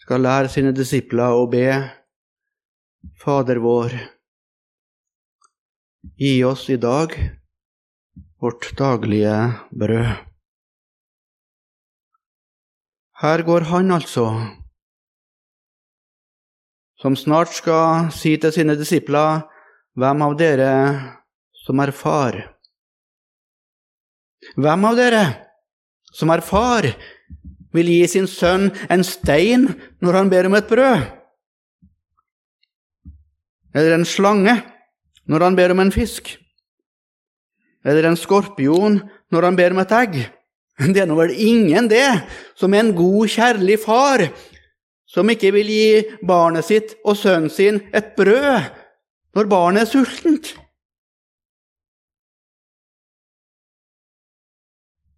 [0.04, 1.64] skal lære sine disipler å be
[3.22, 3.96] Fader vår,
[6.20, 7.16] gi oss i dag
[8.42, 9.36] vårt daglige
[9.72, 10.35] brød.
[13.16, 14.28] Her går han altså
[17.00, 19.44] som snart skal si til sine disipler,
[19.96, 20.72] hvem av dere
[21.64, 22.36] som er far?
[24.56, 25.22] Hvem av dere
[26.12, 26.88] som er far,
[27.76, 29.68] vil gi sin sønn en stein
[30.04, 31.04] når han ber om et brød?
[33.76, 34.58] Eller en slange
[35.28, 36.36] når han ber om en fisk?
[37.84, 39.00] Eller en skorpion
[39.32, 40.24] når han ber om et egg?
[40.92, 42.04] Det er nå vel ingen det,
[42.56, 44.26] som er en god, kjærlig far,
[45.08, 45.88] som ikke vil gi
[46.26, 48.66] barnet sitt og sønnen sin et brød
[49.36, 50.54] når barnet er sultent.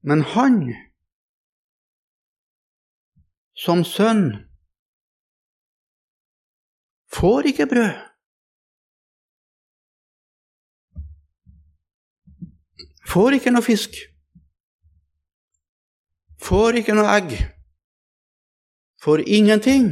[0.06, 0.60] Men han,
[3.58, 4.28] som sønn,
[7.12, 7.96] får ikke brød.
[13.08, 13.98] Får ikke noe fisk.
[16.42, 17.34] Får ikke noe egg.
[19.02, 19.90] Får ingenting.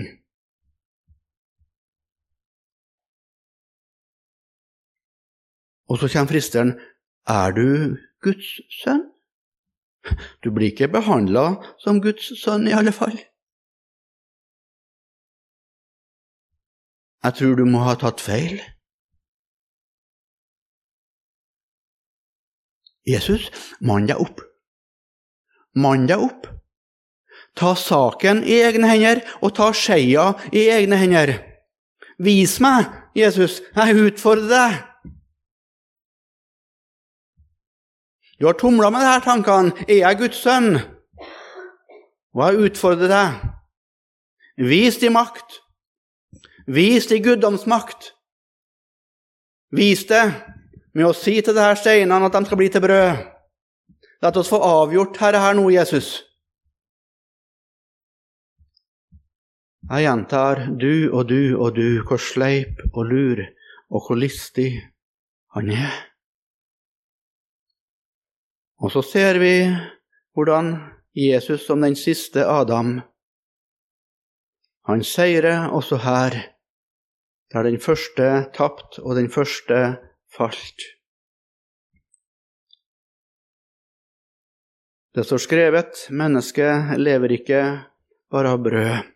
[5.90, 6.72] Og så kommer fristeren.
[7.26, 8.48] Er du Guds
[8.82, 9.04] sønn?
[10.42, 11.46] Du blir ikke behandla
[11.82, 13.18] som Guds sønn, i alle fall.
[17.26, 18.60] Jeg tror du må ha tatt feil.
[23.06, 24.42] Jesus, mann deg opp.
[25.76, 26.46] Mann deg opp.
[27.56, 31.32] Ta saken i egne hender, og ta skeia i egne hender.
[32.20, 34.76] Vis meg, Jesus, jeg utfordrer deg.
[38.40, 39.72] Du har tumla med disse tankene.
[39.88, 40.74] Er jeg Guds sønn?
[42.36, 43.38] Og jeg utfordrer deg.
[44.68, 45.60] Vis din makt.
[46.66, 48.12] Vis din guddomsmakt.
[49.72, 50.24] Vis det
[50.96, 53.24] med å si til disse steinene at de skal bli til brød.
[54.22, 56.22] La oss få avgjort dette her nå, Jesus.
[59.86, 63.42] Jeg gjentar du og du og du, hvor sleip og lur
[63.92, 64.72] og hvor listig
[65.54, 65.92] han er.
[68.82, 69.54] Og så ser vi
[70.34, 70.74] hvordan
[71.16, 73.00] Jesus som den siste Adam
[74.86, 76.34] Han seirer også her,
[77.52, 79.96] der den første tapt og den første
[80.36, 80.95] falt.
[85.16, 87.58] Det står skrevet mennesket lever ikke
[88.28, 89.06] bare av brød,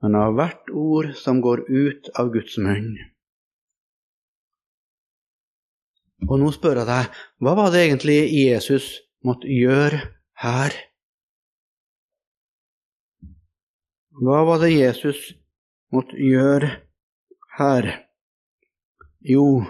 [0.00, 2.94] men av hvert ord som går ut av Guds munn.
[6.24, 8.86] Og nå spør jeg deg, hva var det egentlig Jesus
[9.28, 10.00] måtte gjøre
[10.40, 10.80] her?
[14.24, 15.20] Hva var det Jesus
[15.92, 16.72] måtte gjøre
[17.60, 17.92] her?
[19.20, 19.66] Jo,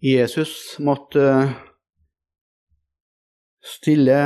[0.00, 1.28] Jesus måtte
[3.66, 4.20] stille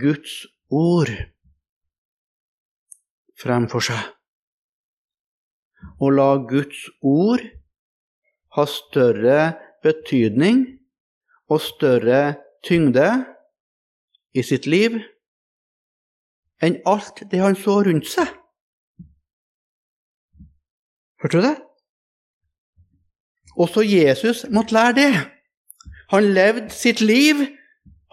[0.00, 0.42] Guds
[0.74, 1.12] ord
[3.38, 4.02] fremfor seg.
[6.00, 7.44] Og la Guds ord
[8.56, 9.40] ha større
[9.84, 10.64] betydning
[11.52, 12.22] og større
[12.64, 13.08] tyngde
[14.34, 14.96] i sitt liv
[16.64, 18.30] enn alt det han så rundt seg.
[21.20, 21.56] Hørte du det?
[23.60, 25.12] Også Jesus måtte lære det.
[26.10, 27.44] Han levde sitt liv.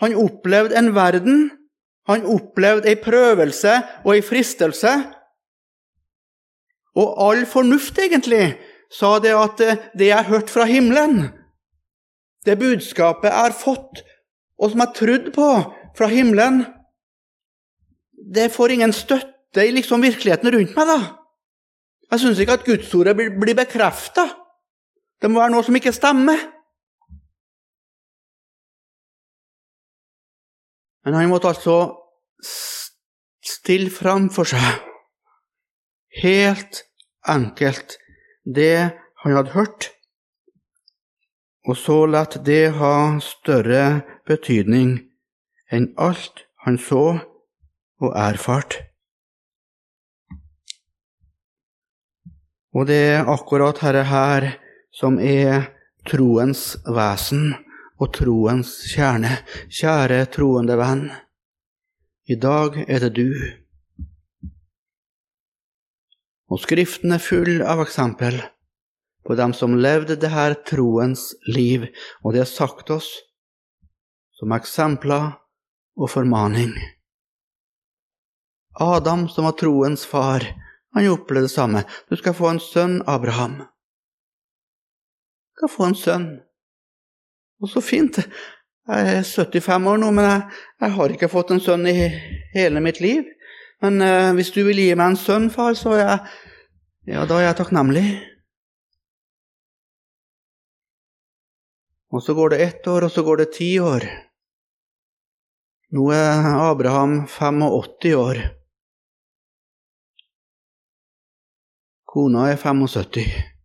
[0.02, 1.49] Han opplevde en verden.
[2.10, 4.91] Han opplevde ei prøvelse og ei fristelse.
[6.97, 8.58] Og all fornuft, egentlig,
[8.91, 9.62] sa det at
[9.95, 11.30] det jeg hørt fra himmelen,
[12.45, 14.02] det budskapet jeg har fått,
[14.60, 15.47] og som jeg har trodd på
[15.97, 16.66] fra himmelen,
[18.34, 20.88] det får ingen støtte i liksom virkeligheten rundt meg.
[20.88, 20.99] da.
[22.12, 24.28] Jeg syns ikke at Gudsordet blir bekrefta.
[25.22, 26.39] Det må være noe som ikke stemmer.
[31.06, 31.78] Men han måtte altså
[33.41, 34.82] stille fram for seg,
[36.22, 36.84] helt
[37.30, 37.97] enkelt,
[38.45, 38.91] det
[39.24, 39.89] han hadde hørt,
[41.70, 44.95] og så latt det ha større betydning
[45.72, 47.04] enn alt han så
[48.02, 48.80] og erfart.
[52.74, 54.47] Og det er akkurat dette her
[54.95, 55.68] som er
[56.08, 57.52] troens vesen
[58.02, 59.36] og troens kjerne.
[59.70, 61.06] Kjære troende venn,
[62.26, 63.30] i dag er det du.
[66.52, 68.41] Og Skriften er full av eksempel
[69.26, 71.86] på dem som levde det her troens liv,
[72.26, 73.10] og det er sagt oss
[74.39, 75.30] som eksempler
[75.95, 76.74] og formaning.
[78.82, 80.45] Adam, som var troens far,
[80.95, 81.84] han opplevde det samme.
[82.10, 83.60] Du skal få en sønn, Abraham.
[83.62, 86.30] Du skal få en sønn.
[87.62, 88.18] Og så fint.
[88.89, 90.41] Jeg er 75 år nå, men jeg,
[90.82, 91.93] jeg har ikke fått en sønn i
[92.55, 93.28] hele mitt liv.
[93.82, 96.18] Men eh, hvis du vil gi meg en sønn, far, så er jeg,
[97.14, 98.05] ja, da er jeg takknemlig.
[102.12, 104.05] Og så går det ett år, og så går det ti år.
[105.95, 108.41] Nå er Abraham 85 år.
[112.12, 113.61] Kona er 75.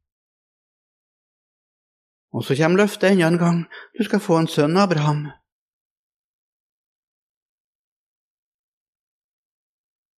[2.36, 3.58] Og så kommer løftet enda en gang.
[3.96, 5.22] Du skal få en sønn, Abraham.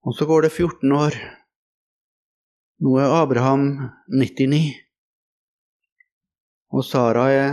[0.02, 1.14] Og så går det 14 år.
[2.82, 3.62] Nå er Abraham
[4.10, 4.74] 99.
[6.74, 7.52] Og Sara er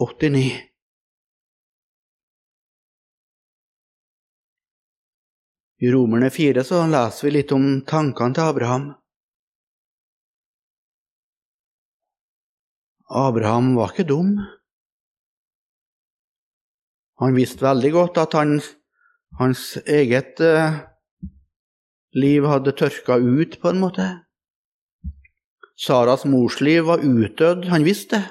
[0.00, 0.46] 89.
[5.84, 8.94] I Romerne 4 så leser vi litt om tankene til Abraham.
[13.06, 14.36] Abraham var ikke dum.
[17.22, 18.58] Han visste veldig godt at han,
[19.38, 20.80] hans eget eh,
[22.18, 24.08] liv hadde tørka ut, på en måte.
[25.76, 28.24] Saras mors liv var utdødd, han visste det.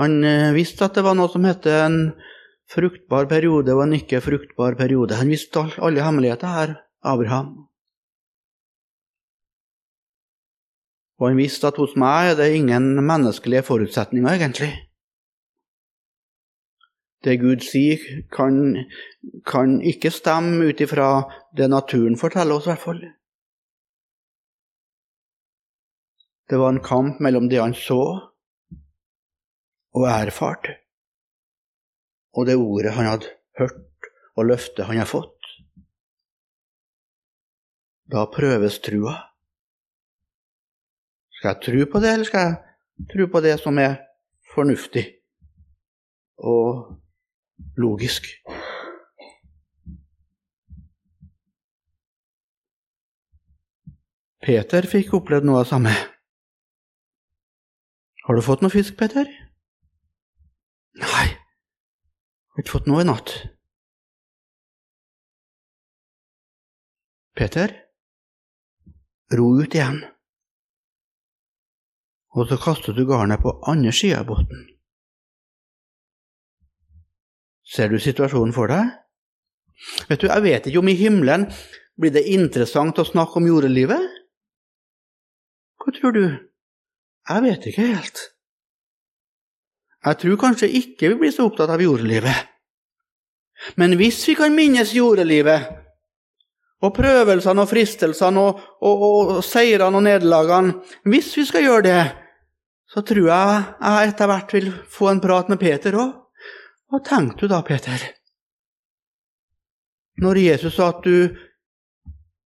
[0.00, 1.98] Han eh, visste at det var noe som het en
[2.70, 5.18] fruktbar periode og en ikke fruktbar periode.
[5.18, 7.66] Han visste alle hemmeligheter her, Abraham.
[11.24, 14.74] Og han visste at hos meg er det ingen menneskelige forutsetninger, egentlig.
[17.24, 18.84] Det Gud sier, kan,
[19.48, 21.24] kan ikke stemme ut ifra
[21.56, 23.00] det naturen forteller oss, i hvert fall.
[26.52, 28.02] Det var en kamp mellom det han så
[29.96, 30.74] og erfart,
[32.36, 35.54] og det ordet han hadde hørt, og løftet han hadde fått.
[38.12, 39.22] Da prøves trua.
[41.44, 43.98] Skal jeg tro på det, eller skal jeg tro på det som er
[44.54, 45.02] fornuftig
[46.40, 46.94] og
[47.76, 48.30] logisk?
[54.40, 55.92] Peter fikk opplevd noe av det samme.
[58.24, 59.28] Har du fått noe fisk, Peter?
[61.04, 63.36] Nei, jeg har ikke fått noe i natt.
[67.36, 67.76] Peter,
[69.36, 70.06] ro ut igjen
[72.34, 74.64] og så kastet du garnet på andre sida av båten.
[77.64, 78.90] Ser du situasjonen for deg?
[80.08, 81.46] Vet du, Jeg vet ikke om i himmelen
[81.98, 84.02] blir det interessant å snakke om jordelivet?
[85.80, 86.24] Hva tror du?
[87.28, 88.20] Jeg vet ikke helt.
[90.04, 92.50] Jeg tror kanskje ikke vi blir så opptatt av jordelivet.
[93.80, 95.70] Men hvis vi kan minnes jordelivet,
[96.84, 99.04] og prøvelsene og fristelsene og, og,
[99.38, 100.74] og seirene og nederlagene
[101.08, 102.02] Hvis vi skal gjøre det,
[102.94, 106.12] så tror jeg jeg etter hvert vil få en prat med Peter òg.
[106.86, 107.98] Hva tenkte du da, Peter?
[110.22, 111.34] Når Jesus sa at du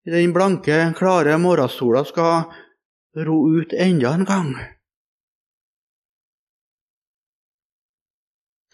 [0.04, 2.52] i den blanke, klare morgensola skal
[3.24, 4.52] ro ut enda en gang.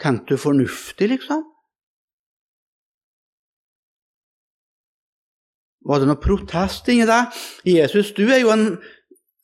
[0.01, 1.43] Tenkte du fornuftig, liksom?
[5.85, 7.37] Var det noe protest inni deg?
[7.67, 8.65] Jesus, du er jo en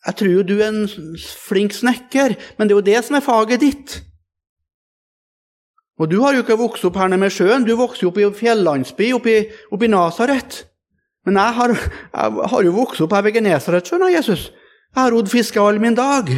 [0.05, 3.25] jeg tror jo du er en flink snekker, men det er jo det som er
[3.25, 3.95] faget ditt.
[5.97, 8.27] Og du har jo ikke vokst opp her nede med sjøen, du vokste opp i
[8.35, 10.65] fjellandsby oppe i Nasaret.
[11.25, 14.49] Men jeg har, jeg har, jo vokst opp her ved Genesaret, skjønner Jesus.
[14.93, 16.29] Jeg har rodd fiske all min dag.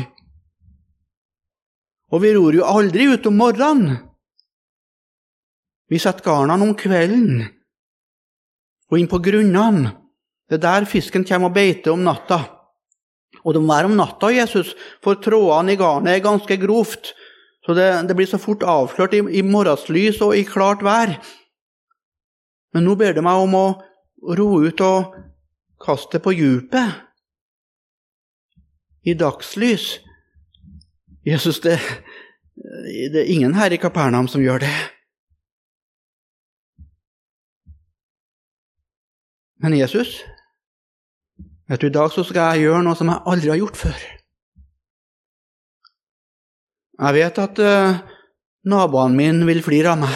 [2.14, 3.98] Og vi ror jo aldri ut om morgenen.
[5.92, 7.48] Vi setter garnene om kvelden
[8.88, 9.92] og inn på grunnene.
[10.48, 12.40] Det er der fisken kommer og beiter om natta.
[13.48, 14.74] Og det må være om natta, Jesus,
[15.04, 17.14] for trådene i garnet er ganske grovt.
[17.64, 21.16] Så det, det blir så fort avslørt i, i morgenslys og i klart vær.
[22.76, 23.66] Men nå ber det meg om å
[24.36, 25.16] ro ut og
[25.84, 27.04] kaste på djupet.
[29.08, 30.02] I dagslys.
[31.28, 31.80] Jesus, det,
[33.14, 34.76] det er ingen her i Kapernaum som gjør det.
[39.64, 40.20] Men Jesus,
[41.68, 44.04] Vet du, I dag så skal jeg gjøre noe som jeg aldri har gjort før.
[46.98, 48.00] Jeg vet at uh,
[48.72, 50.16] naboene mine vil flire av meg.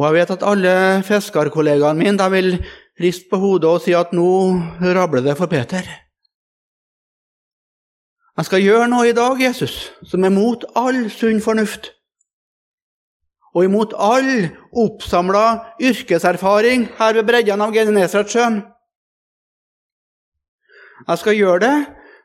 [0.00, 0.74] Og jeg vet at alle
[1.06, 2.56] fiskerkollegaene mine vil
[3.00, 4.26] riste på hodet og si at nå
[4.82, 5.86] rabler det for Peter.
[8.32, 11.92] Jeg skal gjøre noe i dag, Jesus, som er mot all sunn fornuft.
[13.52, 14.48] Og imot all
[14.82, 18.62] oppsamla yrkeserfaring her ved breddene av Genesaretsjøen.
[21.08, 21.76] Jeg skal gjøre det,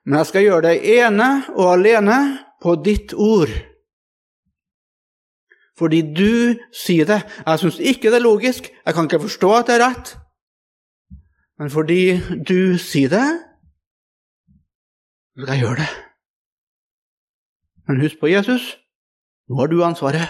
[0.05, 2.19] men jeg skal gjøre det ene og alene
[2.63, 3.51] på ditt ord.
[5.77, 7.19] Fordi du sier det.
[7.45, 10.15] Jeg syns ikke det er logisk, jeg kan ikke forstå at det er rett.
[11.59, 12.17] Men fordi
[12.49, 13.27] du sier det,
[15.37, 15.89] skal jeg gjøre det.
[17.87, 18.77] Men husk på Jesus.
[19.47, 20.27] Nå har du ansvaret.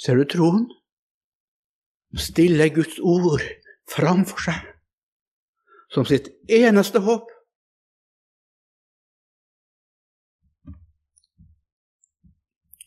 [0.00, 0.64] Ser du troen?
[2.16, 3.44] Stille Guds ord
[3.90, 4.70] framfor seg
[5.90, 7.30] som sitt eneste håp.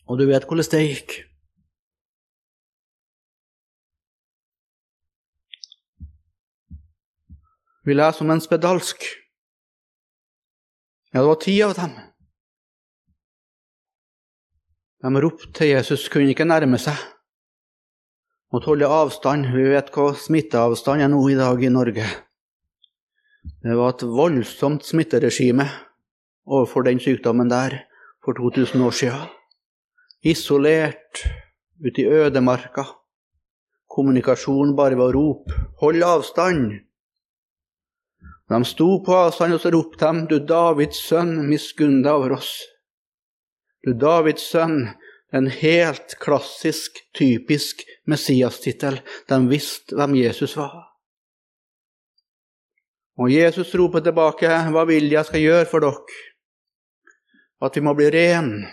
[0.08, 1.14] Og du vet hvordan det gikk.
[7.84, 9.04] Vi leser om en spedalsk.
[11.12, 11.92] Ja, det var ti av dem.
[15.04, 16.96] De ropte til Jesus, kunne ikke nærme seg.
[18.54, 19.48] Måtte holde avstand.
[19.50, 22.04] Vi vet hva smitteavstand er nå i dag i Norge.
[23.66, 25.66] Det var et voldsomt smitteregime
[26.46, 27.80] overfor den sykdommen der
[28.22, 29.24] for 2000 år siden.
[30.22, 31.24] Isolert
[31.82, 32.84] ute i ødemarka.
[33.90, 35.50] Kommunikasjon bare ved å rope
[35.80, 36.78] 'hold avstand'.
[38.50, 42.62] De sto på avstand, og så ropte de 'Du Davids sønn, miskunn deg over oss'.
[43.84, 44.94] Du Davids sønn,
[45.32, 49.00] en helt klassisk, typisk Messias-tittel.
[49.28, 50.90] De visste hvem Jesus var.
[53.18, 56.22] Og Jesus roper tilbake, 'Hva vil jeg skal gjøre for dere?'
[57.62, 58.66] At vi må bli ren.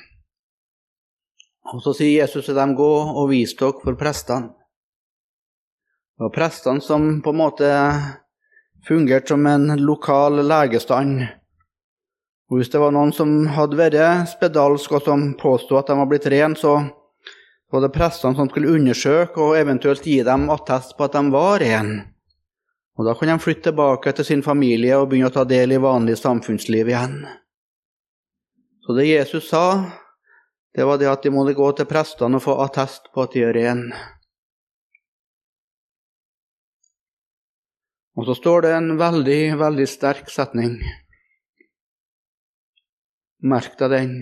[1.73, 4.53] Og så sier Jesus til dem, 'Gå og vis dere for prestene'.
[6.19, 7.69] Og prestene som på en måte
[8.87, 11.27] fungerte som en lokal legestand
[12.51, 16.07] og Hvis det var noen som hadde vært spedalsk og som påstod at de var
[16.11, 16.81] blitt rene, så
[17.71, 21.61] var det prestene som skulle undersøke og eventuelt gi dem attest på at de var
[21.63, 22.01] rene.
[22.99, 25.79] Og Da kunne de flytte tilbake til sin familie og begynne å ta del i
[25.79, 27.21] vanlig samfunnsliv igjen.
[28.83, 29.87] Så det Jesus sa,
[30.75, 33.45] det var det at de måtte gå til prestene og få attest på at de
[33.47, 33.95] er rene.
[38.19, 40.81] Og så står det en veldig, veldig sterk setning.
[43.41, 44.15] Merk deg den.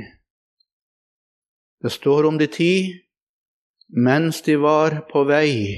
[1.83, 2.73] Det står om de ti
[3.89, 5.75] mens de var på vei.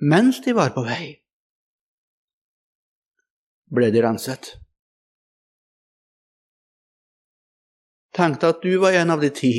[0.00, 1.18] Mens de var på vei,
[3.74, 4.54] ble de renset.
[8.14, 9.52] Tenk deg at du var en av de ti.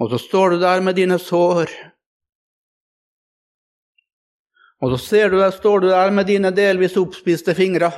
[0.00, 1.70] Og så står du der med dine sår.
[4.82, 7.92] Og så ser du der, står du der med dine delvis oppspiste fingre.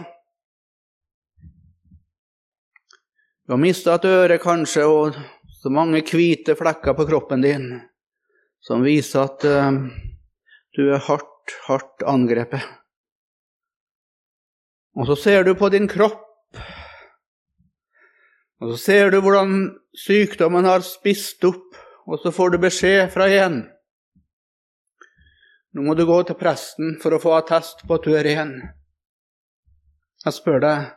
[3.46, 5.14] Du har mista et øre, kanskje, og
[5.60, 7.68] så mange hvite flekker på kroppen din
[8.66, 9.76] som viser at uh,
[10.74, 12.66] du er hardt, hardt angrepet.
[14.98, 16.58] Og så ser du på din kropp,
[18.58, 19.56] og så ser du hvordan
[19.94, 21.78] sykdommen har spist opp,
[22.10, 23.62] og så får du beskjed fra en.
[25.70, 28.56] Nå må du gå til presten for å få attest på at du er ren.
[30.26, 30.96] Jeg spør deg,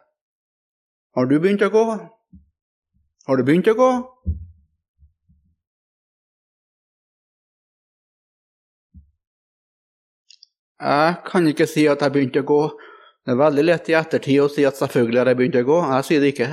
[1.13, 1.91] har du begynt å gå?
[3.29, 3.87] Har du begynt å gå?
[10.81, 12.57] Jeg kan ikke si at jeg begynte å gå.
[13.21, 15.77] Det er veldig lett i ettertid å si at selvfølgelig har jeg begynt å gå.
[15.91, 16.49] Jeg sier det ikke.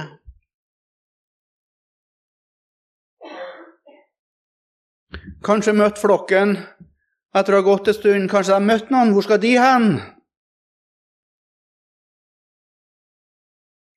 [5.49, 6.59] Kanskje møtt flokken
[7.33, 8.29] etter å ha gått en stund.
[8.29, 9.17] Kanskje jeg har møtt noen.
[9.17, 9.95] Hvor skal de hen?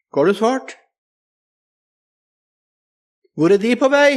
[0.07, 0.78] Hva har du svart?
[3.39, 4.13] Hvor er de på vei?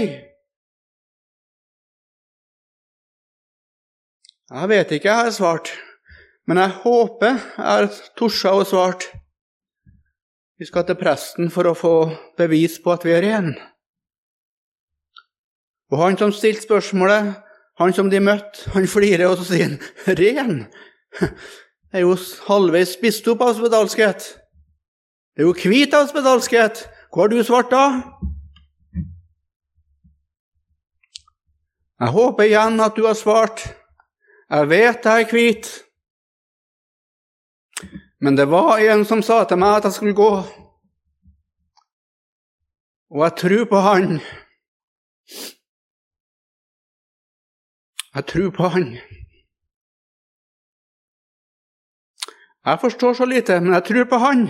[4.51, 5.70] Jeg vet ikke, jeg har svart.
[6.51, 7.87] Men jeg håper jeg har
[8.18, 9.07] torsa og svart.
[10.59, 11.93] Vi skal til presten for å få
[12.39, 13.53] bevis på at vi er ren.
[15.95, 17.31] Og han som stilte spørsmålet,
[17.79, 19.79] han som de møtte, han flirer, og så sier han
[20.18, 20.66] 'ren'?
[21.93, 22.18] Det er jo
[22.49, 24.18] halvveis spist opp av spedalskhet.
[25.37, 26.89] Det er jo hvit av spedalskhet.
[27.12, 27.87] Hva har du svart da?
[32.03, 33.61] Jeg håper igjen at du har svart.
[34.50, 35.68] Jeg vet jeg er hvit.
[38.18, 40.32] Men det var en som sa til meg at jeg skulle gå.
[43.14, 44.18] Og jeg tror på han.
[48.14, 48.90] Jeg tror på han.
[52.66, 54.44] Jeg forstår så lite, men jeg tror på han.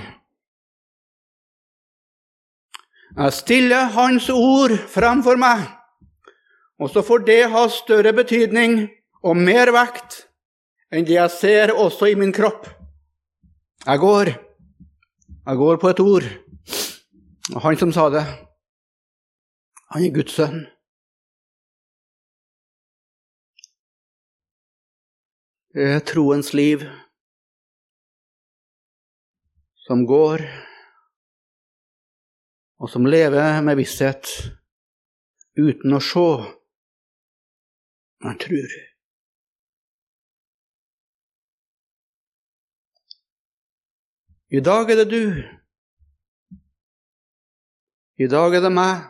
[3.16, 5.81] Jeg stiller hans ord fremfor meg.
[6.82, 8.88] Og så får det ha større betydning
[9.22, 10.24] og mer vekt
[10.92, 12.66] enn det jeg ser også i min kropp.
[13.86, 14.32] Jeg går.
[15.46, 16.26] Jeg går på et ord.
[17.54, 18.22] Og han som sa det,
[19.94, 20.64] han er Guds sønn.
[25.72, 26.82] Det er troens liv
[29.86, 30.44] som går,
[32.78, 34.28] og som lever med visshet
[35.56, 36.26] uten å se,
[38.22, 38.72] men tror.
[44.52, 45.24] I dag er det du.
[48.20, 49.08] I dag er det meg.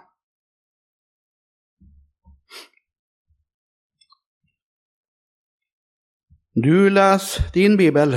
[6.52, 8.14] Du leser din bibel,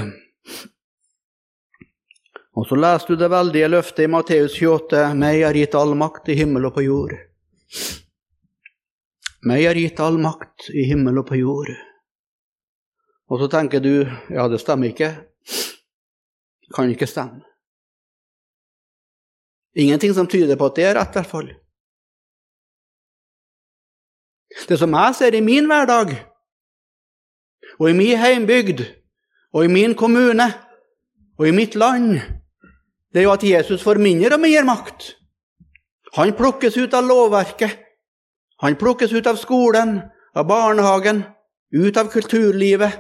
[2.51, 5.05] og så leser du det veldige løftet i Matteus 28.
[5.17, 7.15] Meg er gitt all makt i himmel og på jord.
[9.45, 11.69] Meg er gitt all makt i himmel og på jord.
[13.29, 15.11] Og så tenker du ja, det stemmer ikke.
[16.73, 17.43] Kan ikke stemme.
[19.75, 21.49] Ingenting som tyder på at det er rett, i hvert fall.
[24.65, 26.15] Det som jeg ser i min hverdag,
[27.75, 28.85] og i min heimbygd,
[29.51, 30.47] og i min kommune,
[31.35, 32.21] og i mitt land,
[33.11, 35.11] det er jo at Jesus får mindre og mer makt.
[36.15, 37.84] Han plukkes ut av lovverket.
[38.65, 39.99] Han plukkes ut av skolen,
[40.33, 41.21] av barnehagen,
[41.69, 42.95] ut av kulturlivet.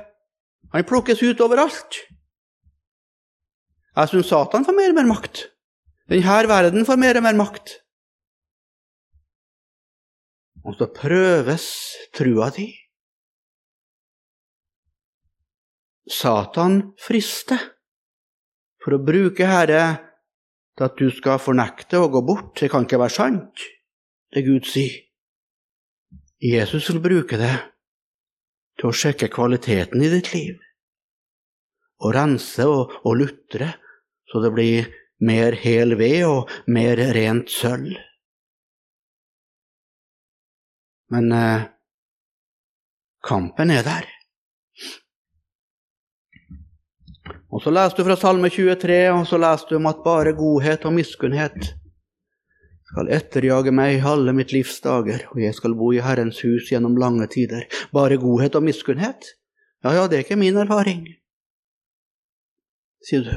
[0.71, 1.97] Han plukkes ut overalt.
[3.95, 5.47] Jeg syns Satan får mer og mer makt.
[6.11, 7.79] Denne verden får mer og mer makt.
[10.65, 11.65] Og så prøves
[12.13, 12.67] trua di.
[16.05, 17.71] Satan frister
[18.83, 19.81] for å bruke Herre
[20.77, 22.53] til at du skal fornekte og gå bort.
[22.61, 23.65] Det kan ikke være sant,
[24.29, 25.01] det Gud sier.
[26.41, 27.53] Jesus vil bruke det
[28.79, 30.59] til å sjekke kvaliteten i ditt liv,
[32.03, 33.71] og rense og, og lutre
[34.31, 34.89] så det blir
[35.23, 37.93] mer hel ved og mer rent sølv.
[41.13, 41.67] Men eh,
[43.23, 44.09] kampen er der.
[47.53, 50.83] Og Så leser du fra Salme 23, og så leser du om at bare godhet
[50.89, 51.69] og miskunnhet
[52.95, 56.95] skal etterjage meg alle mitt livs dager, og jeg skal bo i Herrens hus gjennom
[56.95, 57.65] lange tider.
[57.91, 59.33] Bare godhet og miskunnhet?
[59.83, 61.01] Ja, ja, det er ikke min erfaring,
[63.03, 63.33] sier du.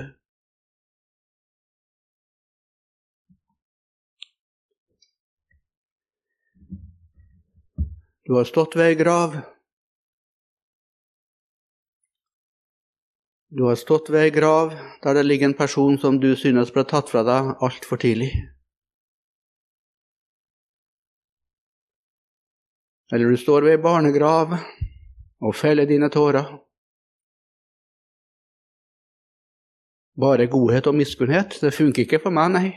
[8.29, 9.35] Du har stått ved ei grav.
[13.51, 16.87] Du har stått ved ei grav der det ligger en person som du synes ble
[16.87, 18.31] tatt fra deg altfor tidlig.
[23.13, 24.57] Eller du står ved barnegrav
[25.41, 26.51] og feller dine tårer.
[30.19, 32.69] Bare godhet og miskunnhet, det funker ikke for meg, nei.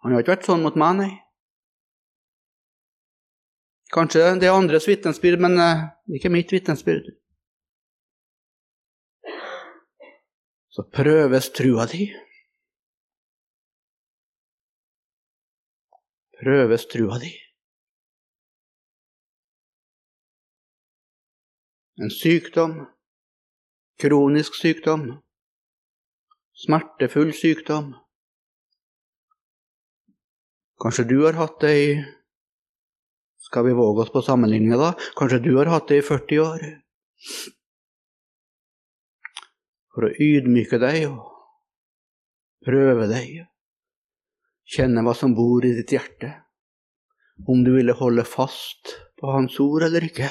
[0.00, 1.10] Han har ikke vært sånn mot meg, nei.
[3.90, 7.10] Kanskje det er andres vitnesbyrd, men uh, ikke mitt vitnesbyrd.
[10.70, 12.06] Så prøves trua di.
[16.40, 17.30] Prøves trua di.
[22.00, 22.78] En sykdom,
[24.00, 25.02] kronisk sykdom,
[26.64, 27.92] smertefull sykdom.
[30.80, 31.90] Kanskje du har hatt det i
[33.50, 34.90] skal vi våge oss på sammenligninga da?
[35.18, 36.66] Kanskje du har hatt det i 40 år?
[39.92, 41.20] For å ydmyke deg og
[42.64, 43.49] prøve deg,
[44.70, 46.30] kjenne hva som bor i ditt hjerte,
[47.50, 50.28] om du ville holde fast på Hans ord eller ikke.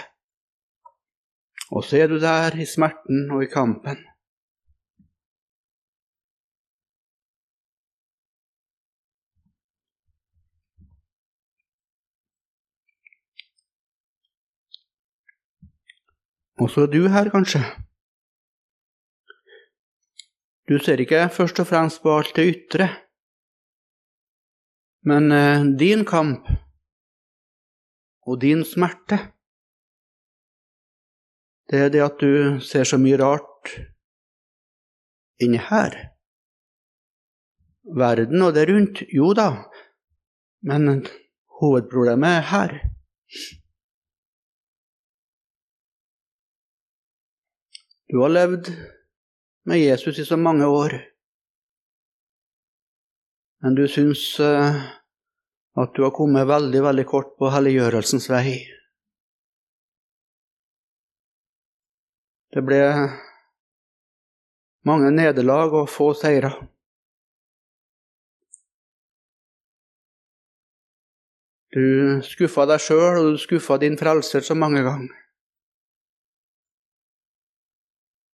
[1.75, 3.99] Og så er du der i smerten og i kampen.
[16.59, 17.61] Og så er du her, kanskje.
[20.67, 22.89] Du ser ikke først og fremst på alt det ytre,
[25.07, 26.47] men eh, din kamp
[28.27, 29.19] og din smerte,
[31.69, 33.73] det er det at du ser så mye rart
[35.39, 35.95] inni her.
[37.97, 39.49] Verden og det rundt, jo da,
[40.65, 41.05] men
[41.61, 42.75] hovedproblemet er her.
[48.09, 48.71] Du har levd
[49.69, 50.95] med Jesus i så mange år,
[53.63, 54.79] men du syns eh,
[55.79, 58.55] at du har kommet veldig, veldig kort på helliggjørelsens vei.
[62.49, 62.81] Det ble
[64.89, 66.55] mange nederlag og få seire.
[71.69, 71.83] Du
[72.25, 75.13] skuffa deg sjøl, og du skuffa din frelser så mange ganger.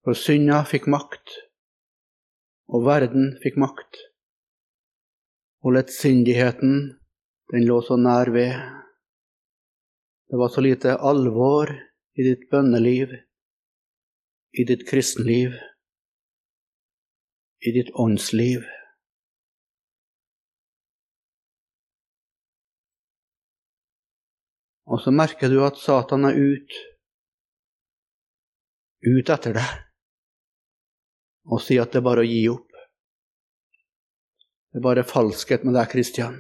[0.08, 1.40] Og synda fikk makt,
[2.72, 4.06] og verden fikk makt.
[5.66, 6.74] Og lettsindigheten,
[7.50, 8.54] den lå så nær ved.
[10.30, 11.72] Det var så lite alvor
[12.14, 13.16] i ditt bønneliv,
[14.54, 15.58] i ditt kristenliv,
[17.66, 18.62] i ditt åndsliv.
[24.86, 26.78] Og så merker du at Satan er ut,
[29.02, 29.74] ut etter deg,
[31.50, 32.75] og sier at det er bare å gi opp.
[34.76, 36.34] Det er bare falskhet med deg, Kristian.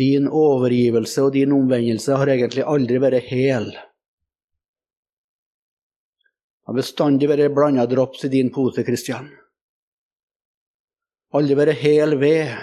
[0.00, 3.66] Din overgivelse og din omvendelse har egentlig aldri vært hel.
[6.64, 9.28] Det har bestandig vært blanda drops i din pose, Kristian.
[11.36, 12.54] Aldri vært hel ved.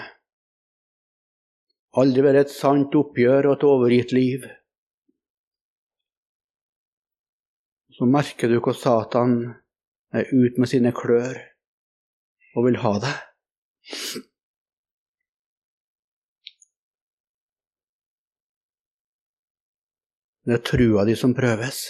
[2.02, 4.48] Aldri vært et sant oppgjør og et overgitt liv.
[7.94, 9.38] Så merker du hvor Satan
[10.10, 11.38] er ute med sine klør
[12.58, 13.24] og vil ha deg.
[20.48, 21.84] Det er trua di som prøves.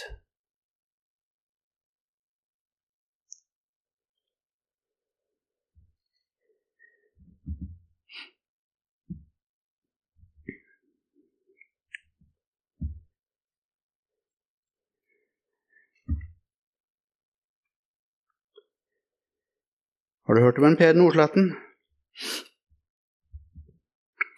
[20.29, 21.45] Har du hørt om en Per Nordsletten?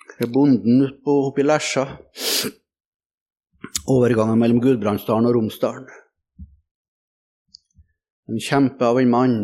[0.08, 1.82] Det er bonden oppe i Lesja.
[3.92, 5.90] Overgangen mellom Gudbrandsdalen og Romsdalen.
[8.32, 9.36] En kjempe av en mann.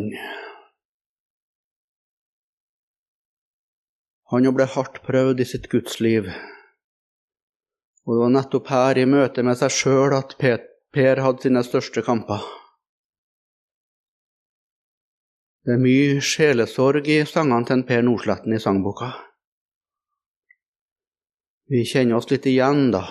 [4.31, 6.29] Han ble hardt prøvd i sitt gudsliv.
[8.07, 12.05] Og det var nettopp her, i møte med seg sjøl, at Per hadde sine største
[12.07, 12.47] kamper.
[15.67, 19.09] Det er mye sjelesorg i sangene til Per Nordsletten i sangboka.
[21.67, 23.01] Vi kjenner oss litt igjen, da.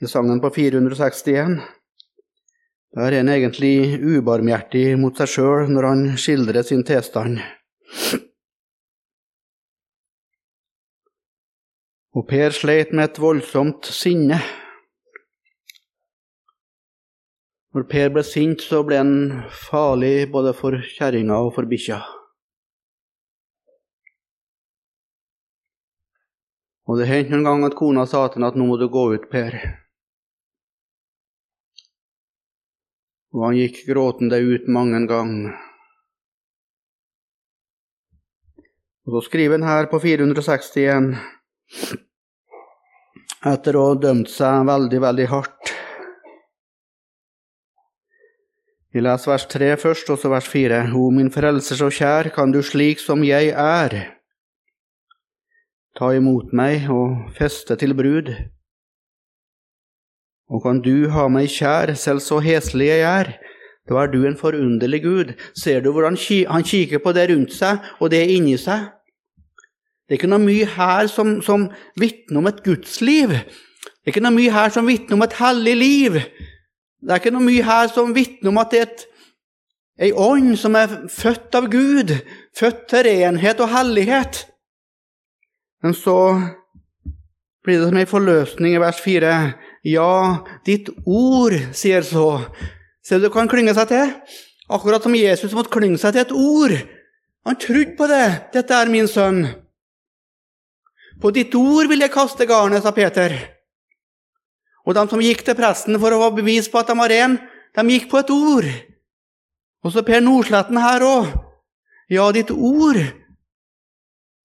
[0.00, 1.60] I sangen på 461
[2.96, 7.42] der er han egentlig ubarmhjertig mot seg sjøl når han skildrer sin tilstand.
[12.16, 14.40] Og Per sleit med et voldsomt sinne.
[17.76, 19.16] Når Per ble sint, så ble han
[19.52, 21.98] farlig både for kjerringa og for bikkja.
[26.88, 29.02] Og det hendte noen gang at kona sa til ham at nå må du gå
[29.12, 29.58] ut, Per.
[33.36, 35.36] Og han gikk gråtende ut mange gang.
[39.04, 41.12] Og så skriver han her på 461,
[43.52, 45.75] etter å ha dømt seg veldig, veldig hardt
[48.96, 50.76] Vi leser vers 3 først, og så vers 4.
[50.96, 53.92] O min frelser så kjær, kan du slik som jeg er,
[56.00, 58.30] ta imot meg og feste til brud.
[60.48, 63.34] Og kan du ha meg kjær, selv så heslig jeg er,
[63.84, 65.36] da er du en forunderlig Gud.
[65.52, 66.16] Ser du hvordan
[66.48, 68.88] han kikker på det rundt seg, og det inni seg?
[70.08, 71.68] Det er ikke noe mye her som, som
[72.00, 73.28] vitner om et gudsliv.
[73.28, 76.22] Det er ikke noe mye her som vitner om et hellig liv.
[77.02, 79.04] Det er ikke noe mye her som vitner om at det er et,
[80.06, 82.12] ei ånd som er født av Gud,
[82.56, 84.42] født til renhet og hellighet.
[85.84, 86.18] Men så
[87.64, 89.36] blir det som ei forløsning i vers 4.
[89.86, 90.12] Ja,
[90.66, 92.40] ditt ord, sier så.
[93.06, 94.12] Ser du hva han klynge seg til?
[94.72, 96.74] Akkurat som Jesus måtte klynge seg til et ord.
[97.46, 98.26] Han trodde på det.
[98.52, 99.46] 'Dette er min sønn'.
[101.22, 103.32] På ditt ord vil jeg kaste garnet, sa Peter.
[104.86, 107.38] Og de som gikk til presten for å få bevis på at de var ren,
[107.74, 108.68] de gikk på et ord.
[109.84, 111.32] Og så Per Nordsletten her òg.
[112.10, 113.00] Ja, ditt ord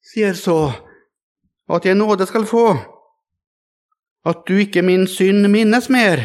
[0.02, 0.72] sier så
[1.72, 2.74] at jeg nåde skal få,
[4.26, 6.24] at du ikke min synd minnes mer.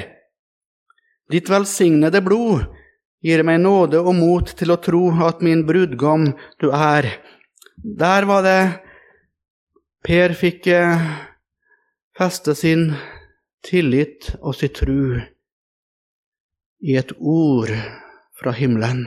[1.32, 2.64] Ditt velsignede blod
[3.24, 6.30] gir meg nåde og mot til å tro at min brudgom
[6.62, 7.08] du er.
[7.76, 8.60] Der var det
[10.06, 11.00] Per fikk eh,
[12.14, 12.92] feste sin
[13.66, 15.18] tillit og sin tru
[16.86, 17.72] i et ord
[18.38, 19.06] fra himmelen.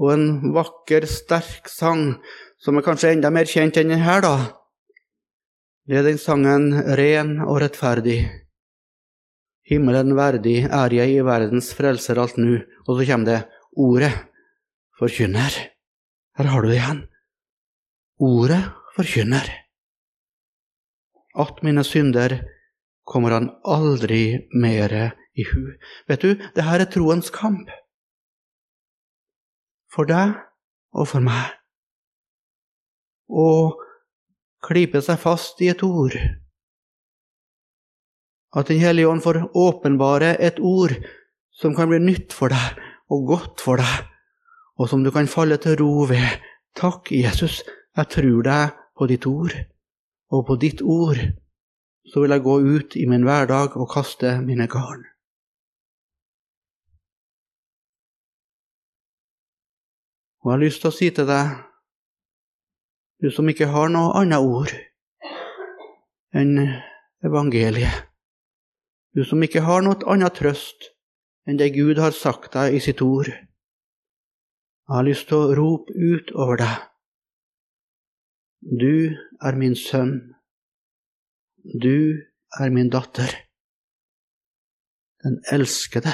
[0.00, 2.14] Og en vakker, sterk sang
[2.60, 4.36] som er kanskje enda mer kjent enn denne, da.
[5.88, 8.28] Det er den sangen 'Ren og rettferdig'.
[9.70, 12.58] Himmelen verdig er jeg i verdens frelser alt nu.
[12.88, 13.40] Og så kommer det
[13.76, 14.12] ordet
[14.98, 15.52] forkynner.
[16.36, 17.02] Her har du det igjen.
[18.18, 18.62] Ordet
[18.96, 19.46] forkynner.
[21.40, 22.36] At mine synder
[23.08, 25.62] kommer han aldri mere i hu.
[26.08, 27.70] Vet du, det her er troens kamp.
[29.90, 30.36] For deg
[30.94, 31.56] og for meg.
[33.30, 33.48] Å
[34.66, 36.16] klype seg fast i et ord.
[38.50, 40.94] At Den hellige ånd får åpenbare et ord
[41.54, 42.78] som kan bli nytt for deg
[43.10, 44.06] og godt for deg,
[44.78, 46.40] og som du kan falle til ro ved.
[46.78, 47.62] Takk, Jesus,
[47.96, 49.54] jeg tror deg på ditt ord,
[50.30, 51.18] og på ditt ord
[52.10, 55.02] så vil jeg gå ut i min hverdag og kaste mine garn.
[60.40, 61.50] Og jeg har lyst til å si til deg,
[63.20, 64.72] du som ikke har noe annet ord
[66.32, 66.54] enn
[67.26, 68.06] evangeliet,
[69.12, 70.92] du som ikke har noe annet trøst
[71.44, 75.92] enn det Gud har sagt deg i sitt ord, jeg har lyst til å rope
[75.94, 76.89] ut over deg.
[78.60, 80.34] Du er min sønn.
[81.80, 82.20] Du
[82.60, 83.32] er min datter.
[85.24, 86.12] Den elskede.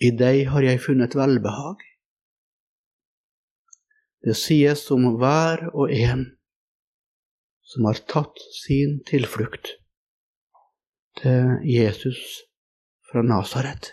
[0.00, 1.84] I deg har jeg funnet velbehag.
[4.24, 6.24] Det sies om hver og en
[7.68, 9.74] som har tatt sin tilflukt
[11.20, 12.20] til Jesus
[13.10, 13.92] fra Nasaret.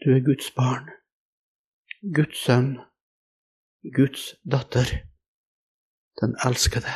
[0.00, 0.88] Du er Guds barn,
[2.12, 2.74] Guds sønn,
[3.96, 4.90] Guds datter,
[6.20, 6.92] den elskede.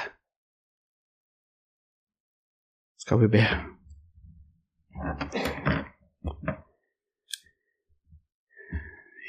[3.00, 3.40] Skal vi be?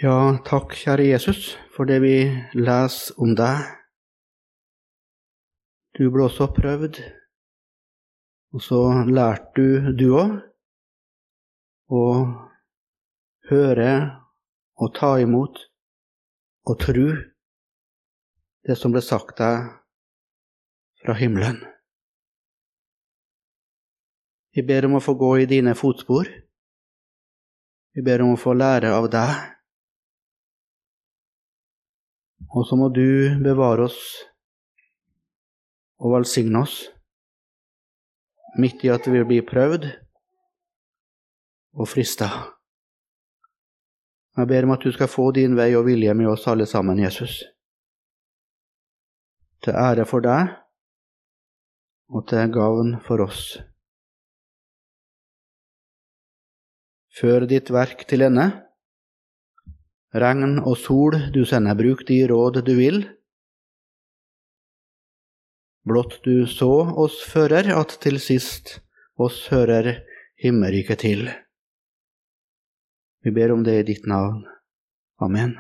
[0.02, 0.18] Ja,
[0.50, 2.28] takk, kjære Jesus, for det vi
[2.60, 3.64] leser om deg.
[5.96, 7.00] Du ble også prøvd,
[8.52, 10.38] og så lærte du, du òg.
[11.90, 12.06] å
[13.50, 13.92] høre
[14.78, 15.69] og ta imot
[16.70, 17.08] og tro
[18.68, 19.70] det som ble sagt deg
[21.02, 21.62] fra himmelen.
[24.54, 26.30] Vi ber om å få gå i dine fotspor.
[27.96, 29.34] Vi ber om å få lære av deg.
[32.50, 34.00] Og så må du bevare oss
[36.00, 36.82] og velsigne oss
[38.60, 39.86] midt i at vi blir prøvd
[41.80, 42.30] og frista.
[44.40, 47.02] Jeg ber om at du skal få din vei og vilje med oss alle sammen,
[47.02, 47.42] Jesus.
[49.60, 50.54] Til ære for deg
[52.16, 53.58] og til gavn for oss.
[57.20, 58.48] Før ditt verk til ende.
[60.16, 63.04] Regn og sol du sender, bruk de råd du vil.
[65.84, 66.72] Blott du så
[67.04, 68.78] oss fører, at til sist
[69.20, 70.00] oss hører
[70.40, 71.28] himmelriket til.
[73.24, 74.46] Vi ber om det i ditt navn.
[75.22, 75.58] Amen.